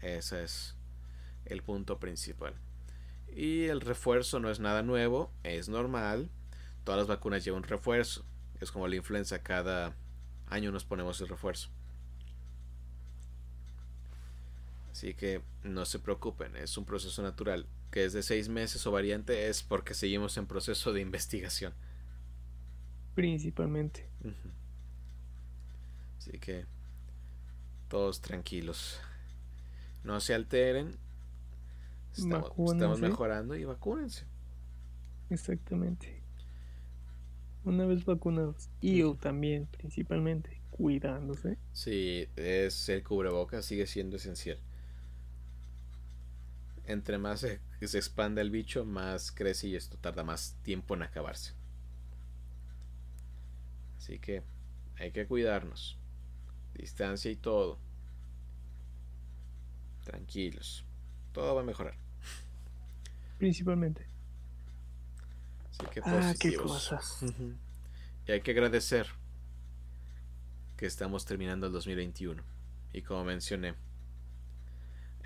[0.00, 0.76] Ese es
[1.44, 2.54] el punto principal.
[3.34, 6.30] Y el refuerzo no es nada nuevo, es normal.
[6.88, 8.24] Todas las vacunas llevan un refuerzo.
[8.62, 9.94] Es como la influenza, cada
[10.46, 11.68] año nos ponemos el refuerzo.
[14.90, 17.66] Así que no se preocupen, es un proceso natural.
[17.90, 21.74] Que es de seis meses o variante es porque seguimos en proceso de investigación.
[23.14, 24.08] Principalmente.
[26.16, 26.64] Así que
[27.88, 28.98] todos tranquilos.
[30.04, 30.96] No se alteren.
[32.16, 34.24] Estamos, estamos mejorando y vacúnense.
[35.28, 36.17] Exactamente.
[37.68, 38.70] Una vez vacunados.
[38.80, 41.58] Y yo también, principalmente, cuidándose.
[41.72, 44.58] Sí, es el cubrebocas, sigue siendo esencial
[46.88, 51.02] entre más se, se expanda el bicho, más crece y esto tarda más tiempo en
[51.02, 51.52] acabarse.
[53.98, 54.42] Así que
[54.98, 55.98] hay que cuidarnos.
[56.74, 57.78] Distancia y todo.
[60.04, 60.86] Tranquilos.
[61.32, 61.94] Todo va a mejorar.
[63.36, 64.06] Principalmente.
[65.78, 67.24] Así que ah, qué cosas.
[68.26, 69.06] Y hay que agradecer
[70.76, 72.42] que estamos terminando el 2021.
[72.92, 73.74] Y como mencioné,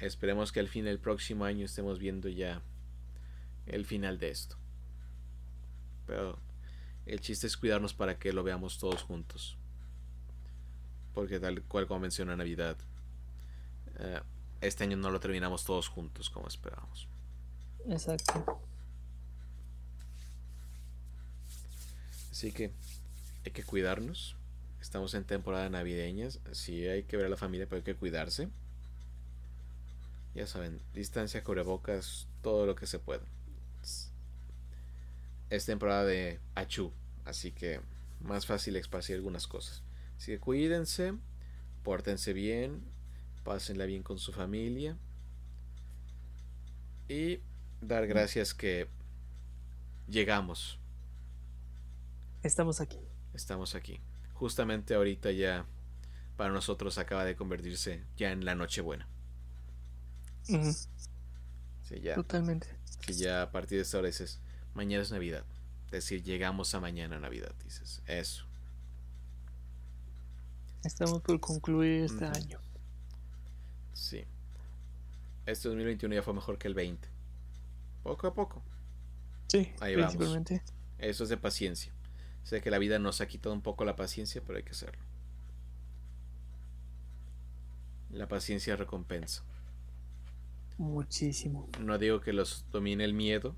[0.03, 2.61] Esperemos que al fin del próximo año estemos viendo ya
[3.67, 4.57] el final de esto.
[6.09, 6.41] Pero
[7.07, 9.57] el chiste es cuidarnos para que lo veamos todos juntos.
[11.15, 12.77] Porque tal cual como menciona Navidad,
[14.01, 14.21] eh,
[14.61, 17.07] este año no lo terminamos todos juntos como esperábamos.
[17.89, 18.61] Exacto.
[22.33, 22.73] Así que
[23.45, 24.37] hay que cuidarnos.
[24.81, 26.41] Estamos en temporada navideñas.
[26.53, 28.49] Sí, hay que ver a la familia, pero hay que cuidarse.
[30.35, 33.23] Ya saben, distancia, cubrebocas, todo lo que se pueda.
[35.51, 36.91] Es temporada de achú,
[37.27, 37.81] así que
[38.21, 39.83] más fácil esparcir algunas cosas.
[40.17, 41.13] Así que cuídense,
[41.83, 42.81] pórtense bien,
[43.45, 44.97] pásenla bien con su familia.
[47.11, 47.41] Y
[47.83, 48.89] dar gracias que
[50.09, 50.79] llegamos.
[52.43, 52.99] Estamos aquí.
[53.35, 54.01] Estamos aquí.
[54.35, 55.67] Justamente ahorita ya
[56.37, 59.09] para nosotros acaba de convertirse ya en la Nochebuena.
[60.43, 62.15] Sí, ya.
[62.15, 62.67] Totalmente.
[63.01, 64.41] Que ya a partir de esta hora dices,
[64.75, 65.45] mañana es Navidad.
[65.87, 68.47] Es decir, llegamos a mañana Navidad, dices, eso.
[70.85, 72.59] Estamos por concluir este año.
[73.93, 74.25] Sí.
[75.47, 77.09] Este 2021 ya fue mejor que el 20.
[78.03, 78.65] Poco a poco.
[79.47, 80.17] Sí, ahí vamos.
[80.99, 81.93] Eso es de paciencia.
[82.45, 85.03] Sé que la vida nos ha quitado un poco la paciencia, pero hay que hacerlo.
[88.11, 89.43] La paciencia recompensa.
[90.79, 91.69] Muchísimo.
[91.81, 93.55] No digo que los domine el miedo.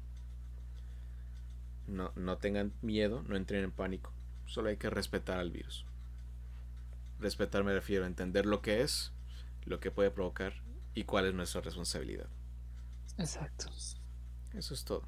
[1.87, 4.13] No, no tengan miedo, no entren en pánico.
[4.47, 5.87] Solo hay que respetar al virus.
[7.21, 9.13] Respetar me refiero a entender lo que es,
[9.65, 10.55] lo que puede provocar
[10.95, 12.29] y cuál es nuestra responsabilidad.
[13.19, 13.67] Exacto.
[14.53, 15.03] Eso es todo.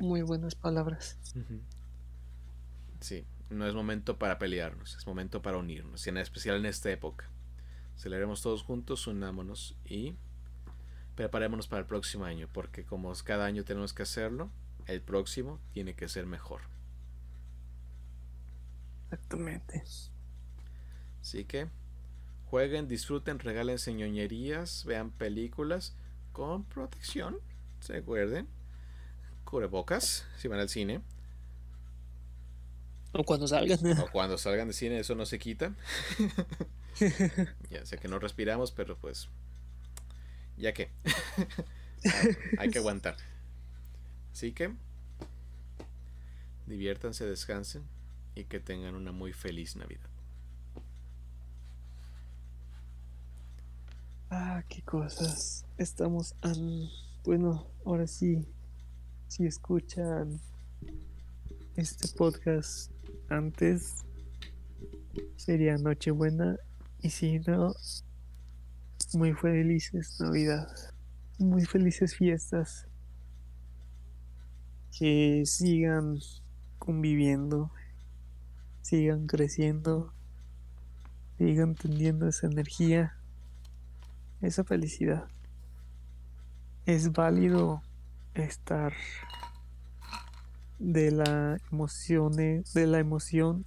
[0.00, 1.18] Muy buenas palabras.
[3.00, 6.90] Sí, no es momento para pelearnos, es momento para unirnos, y en especial en esta
[6.90, 7.30] época.
[7.96, 10.16] Celebremos todos juntos, unámonos y
[11.14, 14.50] preparémonos para el próximo año, porque como cada año tenemos que hacerlo,
[14.86, 16.62] el próximo tiene que ser mejor.
[19.04, 19.82] Exactamente.
[21.20, 21.68] Así que
[22.46, 25.96] jueguen, disfruten, regalen ñoñerías, vean películas
[26.32, 27.38] con protección,
[27.80, 28.48] se acuerden
[29.46, 31.00] cubrebocas si van al cine.
[33.12, 33.78] O cuando salgan.
[34.00, 35.74] O cuando salgan de cine, eso no se quita.
[37.70, 39.30] ya sé que no respiramos, pero pues.
[40.58, 40.90] Ya que.
[42.58, 43.16] hay que aguantar.
[44.32, 44.74] Así que.
[46.66, 47.84] Diviértanse, descansen
[48.34, 50.10] y que tengan una muy feliz Navidad.
[54.28, 55.64] Ah, qué cosas.
[55.78, 56.90] Estamos al.
[57.24, 58.46] Bueno, ahora sí,
[59.28, 60.40] si escuchan
[61.74, 62.90] este podcast
[63.28, 64.04] antes,
[65.36, 66.56] sería Nochebuena.
[67.02, 67.74] Y si no,
[69.14, 70.68] muy felices Navidad.
[71.38, 72.86] Muy felices fiestas.
[74.98, 76.18] Que sigan
[76.78, 77.70] conviviendo.
[78.82, 80.12] Sigan creciendo.
[81.36, 83.16] Sigan teniendo esa energía.
[84.40, 85.28] Esa felicidad.
[86.86, 87.82] Es válido
[88.44, 88.92] estar
[90.78, 93.64] de la emoción de la emoción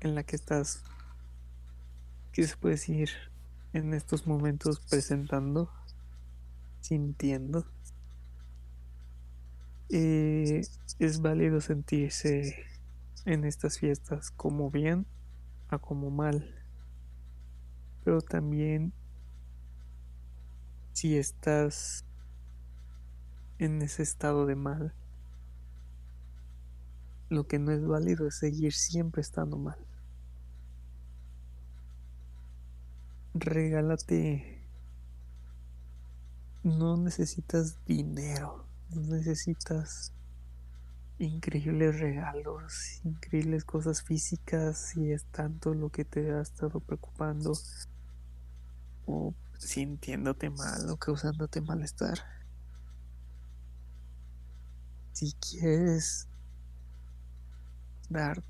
[0.00, 0.82] en la que estás
[2.32, 3.10] ¿qué se puede decir
[3.72, 5.70] en estos momentos presentando
[6.80, 7.64] sintiendo
[9.90, 10.62] eh,
[10.98, 12.66] es válido sentirse
[13.24, 15.06] en estas fiestas como bien
[15.68, 16.54] a como mal
[18.04, 18.92] pero también
[20.92, 22.04] si estás
[23.58, 24.92] en ese estado de mal.
[27.28, 29.78] Lo que no es válido es seguir siempre estando mal.
[33.34, 34.62] Regálate.
[36.62, 40.12] No necesitas dinero, no necesitas
[41.18, 47.52] increíbles regalos, increíbles cosas físicas, si es tanto lo que te ha estado preocupando
[49.06, 52.37] o sintiéndote mal o causándote malestar
[55.18, 56.28] si quieres
[58.08, 58.44] dar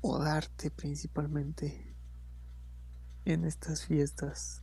[0.00, 1.92] o darte principalmente
[3.24, 4.62] en estas fiestas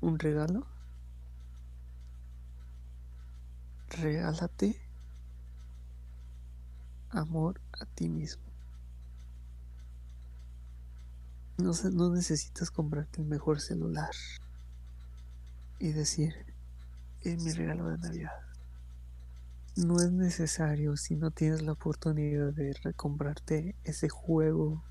[0.00, 0.64] un regalo,
[3.88, 4.80] regálate
[7.10, 8.44] amor a ti mismo.
[11.58, 14.14] No, no necesitas comprarte el mejor celular
[15.80, 16.32] y decir,
[17.22, 18.45] es mi regalo de Navidad
[19.76, 24.82] no es necesario si no tienes la oportunidad de recomprarte ese juego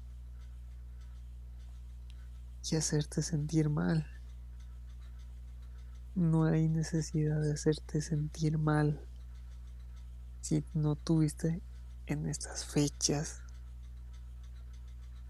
[2.69, 4.05] y hacerte sentir mal.
[6.13, 9.01] No hay necesidad de hacerte sentir mal
[10.41, 11.61] si no tuviste
[12.05, 13.41] en estas fechas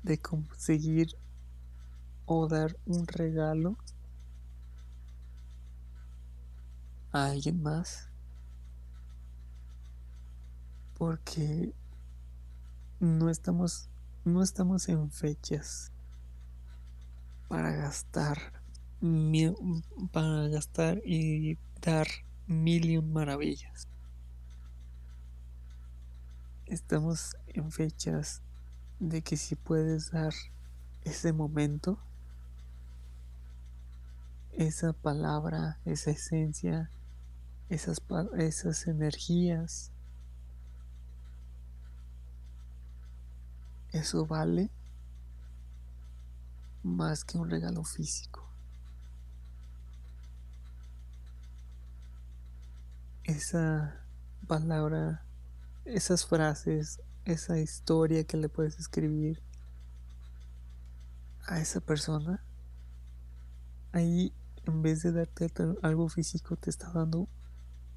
[0.04, 1.16] de conseguir
[2.26, 3.78] o dar un regalo
[7.14, 8.10] a alguien más
[10.98, 11.74] porque
[13.00, 13.90] no estamos
[14.24, 15.92] no estamos en fechas
[17.48, 18.38] para gastar
[20.12, 22.08] para gastar y dar
[22.48, 23.88] mil y un maravillas.
[26.66, 28.42] Estamos en fechas
[29.00, 30.34] de que si puedes dar
[31.04, 32.00] ese momento,
[34.54, 36.90] esa palabra, esa esencia,
[37.70, 38.02] esas,
[38.38, 39.92] esas energías,
[43.96, 44.70] eso vale
[46.84, 48.44] más que un regalo físico.
[53.24, 53.96] Esa
[54.48, 55.24] palabra,
[55.86, 59.42] esas frases, esa historia que le puedes escribir
[61.48, 62.44] a esa persona,
[63.94, 64.34] ahí
[64.66, 65.50] en vez de darte
[65.82, 67.30] algo físico te está dando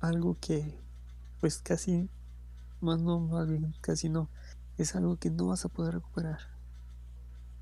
[0.01, 0.79] algo que
[1.41, 2.09] pues casi
[2.81, 4.29] más no más bien casi no
[4.79, 6.39] es algo que no vas a poder recuperar.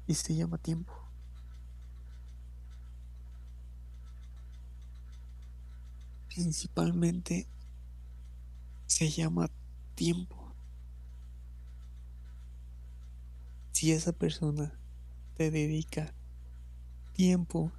[0.07, 0.93] Y se llama tiempo.
[6.29, 7.47] Principalmente
[8.87, 9.51] se llama
[9.95, 10.53] tiempo.
[13.73, 14.79] Si esa persona
[15.37, 16.13] te dedica
[17.15, 17.73] tiempo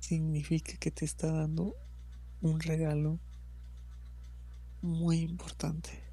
[0.00, 1.74] significa que te está dando
[2.42, 3.18] un regalo
[4.82, 6.03] muy importante.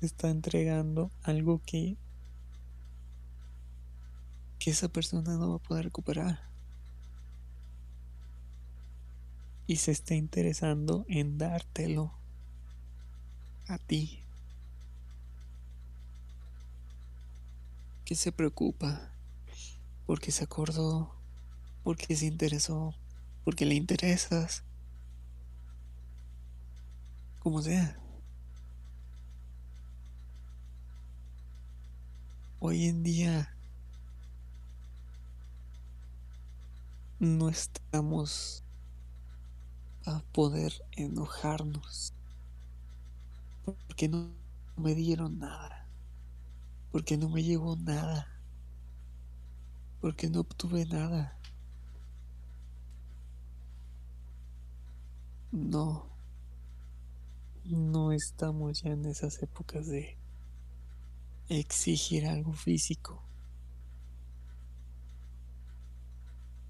[0.00, 1.96] Está entregando algo que
[4.58, 6.40] que esa persona no va a poder recuperar.
[9.66, 12.12] Y se está interesando en dártelo
[13.68, 14.20] a ti.
[18.04, 19.10] Que se preocupa
[20.06, 21.14] porque se acordó,
[21.84, 22.94] porque se interesó,
[23.44, 24.62] porque le interesas,
[27.40, 27.98] como sea.
[32.60, 33.54] Hoy en día
[37.18, 38.64] no estamos
[40.06, 42.12] a poder enojarnos
[43.64, 44.30] porque no
[44.76, 45.86] me dieron nada,
[46.90, 48.38] porque no me llegó nada
[50.00, 51.36] porque no obtuve nada.
[55.50, 56.06] No,
[57.64, 60.16] no estamos ya en esas épocas de
[61.48, 63.22] exigir algo físico,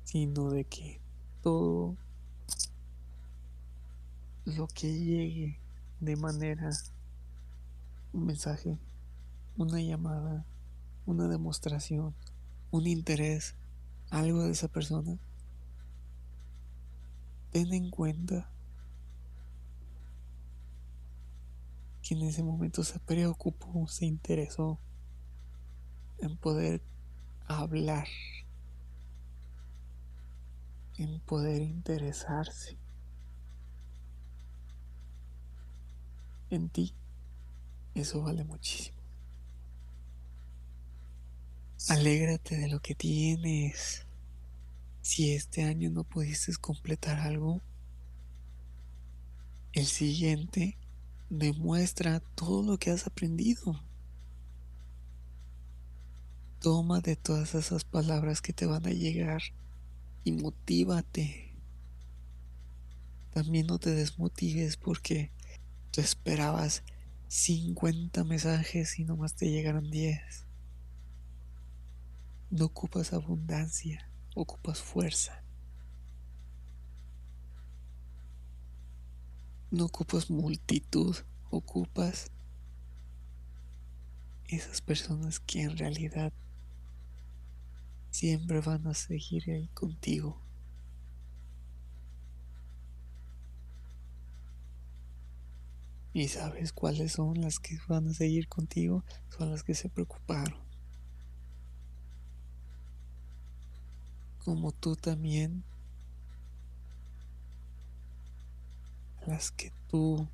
[0.05, 1.01] sino de que
[1.43, 1.97] todo
[4.45, 5.59] lo que llegue
[6.01, 6.71] de manera
[8.13, 8.79] un mensaje,
[9.57, 10.47] una llamada,
[11.07, 12.15] una demostración,
[12.71, 13.55] un interés,
[14.11, 15.19] algo de esa persona,
[17.51, 18.51] ten en cuenta
[22.09, 24.79] que en ese momento se preocupó, se interesó
[26.21, 26.81] en poder
[27.47, 28.09] hablar,
[30.97, 32.79] en poder interesarse
[36.49, 36.95] en ti.
[37.95, 38.97] Eso vale muchísimo.
[41.91, 44.07] Alégrate de lo que tienes.
[45.03, 47.61] Si este año no pudiste completar algo,
[49.75, 50.79] el siguiente
[51.31, 53.83] demuestra todo lo que has aprendido.
[56.61, 59.43] Toma de todas esas palabras que te van a llegar
[60.25, 61.55] y motívate.
[63.33, 65.31] También no te desmotives porque
[65.91, 66.83] tú esperabas
[67.29, 70.47] 50 mensajes y nomás te llegaron 10.
[72.51, 75.45] No ocupas abundancia, ocupas fuerza.
[79.71, 81.17] No ocupas multitud,
[81.51, 82.31] ocupas
[84.47, 86.33] esas personas que en realidad
[88.11, 90.41] siempre van a seguir ahí contigo.
[96.15, 99.05] Y sabes cuáles son las que van a seguir contigo,
[99.37, 100.69] son las que se preocuparon.
[104.49, 105.63] como tú también,
[109.29, 110.27] las que tú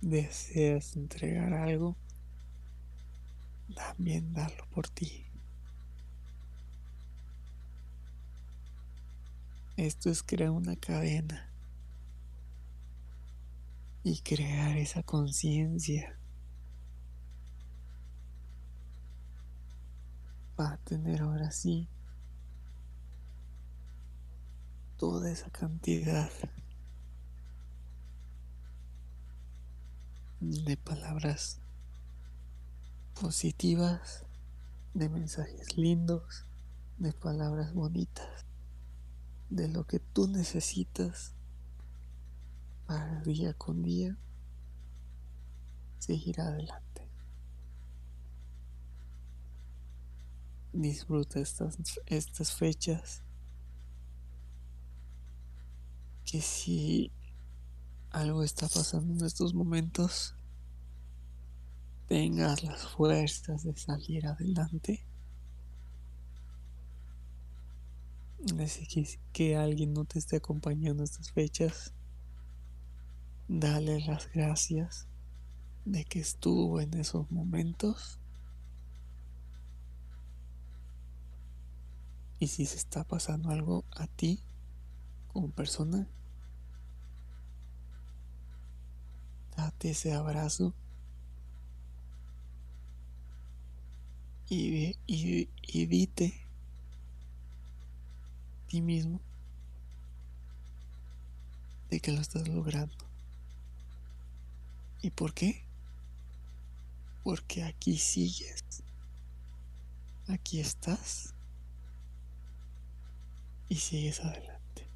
[0.00, 1.96] deseas entregar algo,
[3.76, 5.24] también darlo por ti.
[9.76, 11.48] Esto es crear una cadena
[14.02, 16.18] y crear esa conciencia
[20.56, 21.86] para tener ahora sí
[24.96, 26.28] toda esa cantidad
[30.50, 31.60] de palabras
[33.20, 34.24] positivas,
[34.94, 36.46] de mensajes lindos,
[36.96, 38.46] de palabras bonitas,
[39.50, 41.34] de lo que tú necesitas
[42.86, 44.16] para día con día
[45.98, 47.06] seguir adelante.
[50.72, 51.76] Disfruta estas,
[52.06, 53.22] estas fechas
[56.24, 57.12] que si
[58.10, 60.37] algo está pasando en estos momentos,
[62.08, 65.04] tengas las fuerzas de salir adelante.
[68.58, 71.92] Así que, que alguien no te esté acompañando estas fechas,
[73.46, 75.06] dale las gracias
[75.84, 78.18] de que estuvo en esos momentos.
[82.40, 84.40] Y si se está pasando algo a ti
[85.32, 86.08] como persona,
[89.56, 90.72] date ese abrazo
[94.48, 96.34] y, y, y dite
[98.68, 99.20] ti mismo
[101.90, 102.94] de que lo estás logrando.
[105.00, 105.62] ¿Y por qué?
[107.24, 108.64] Porque aquí sigues.
[110.28, 111.34] Aquí estás.
[113.68, 114.86] Y sigues adelante.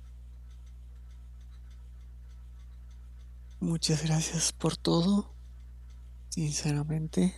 [3.60, 5.32] Muchas gracias por todo.
[6.30, 7.34] Sinceramente,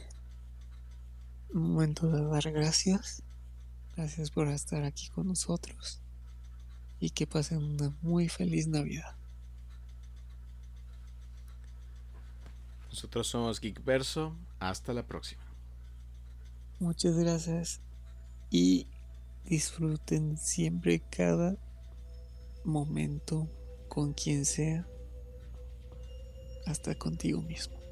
[1.55, 3.23] un momento de dar gracias.
[3.97, 6.01] Gracias por estar aquí con nosotros.
[7.01, 9.15] Y que pasen una muy feliz Navidad.
[12.91, 14.37] Nosotros somos Geekverso.
[14.59, 15.43] Hasta la próxima.
[16.81, 17.81] Muchas gracias.
[18.51, 18.87] Y
[19.45, 21.57] disfruten siempre cada
[22.65, 23.49] momento
[23.89, 24.87] con quien sea.
[26.67, 27.84] Hasta contigo mismo.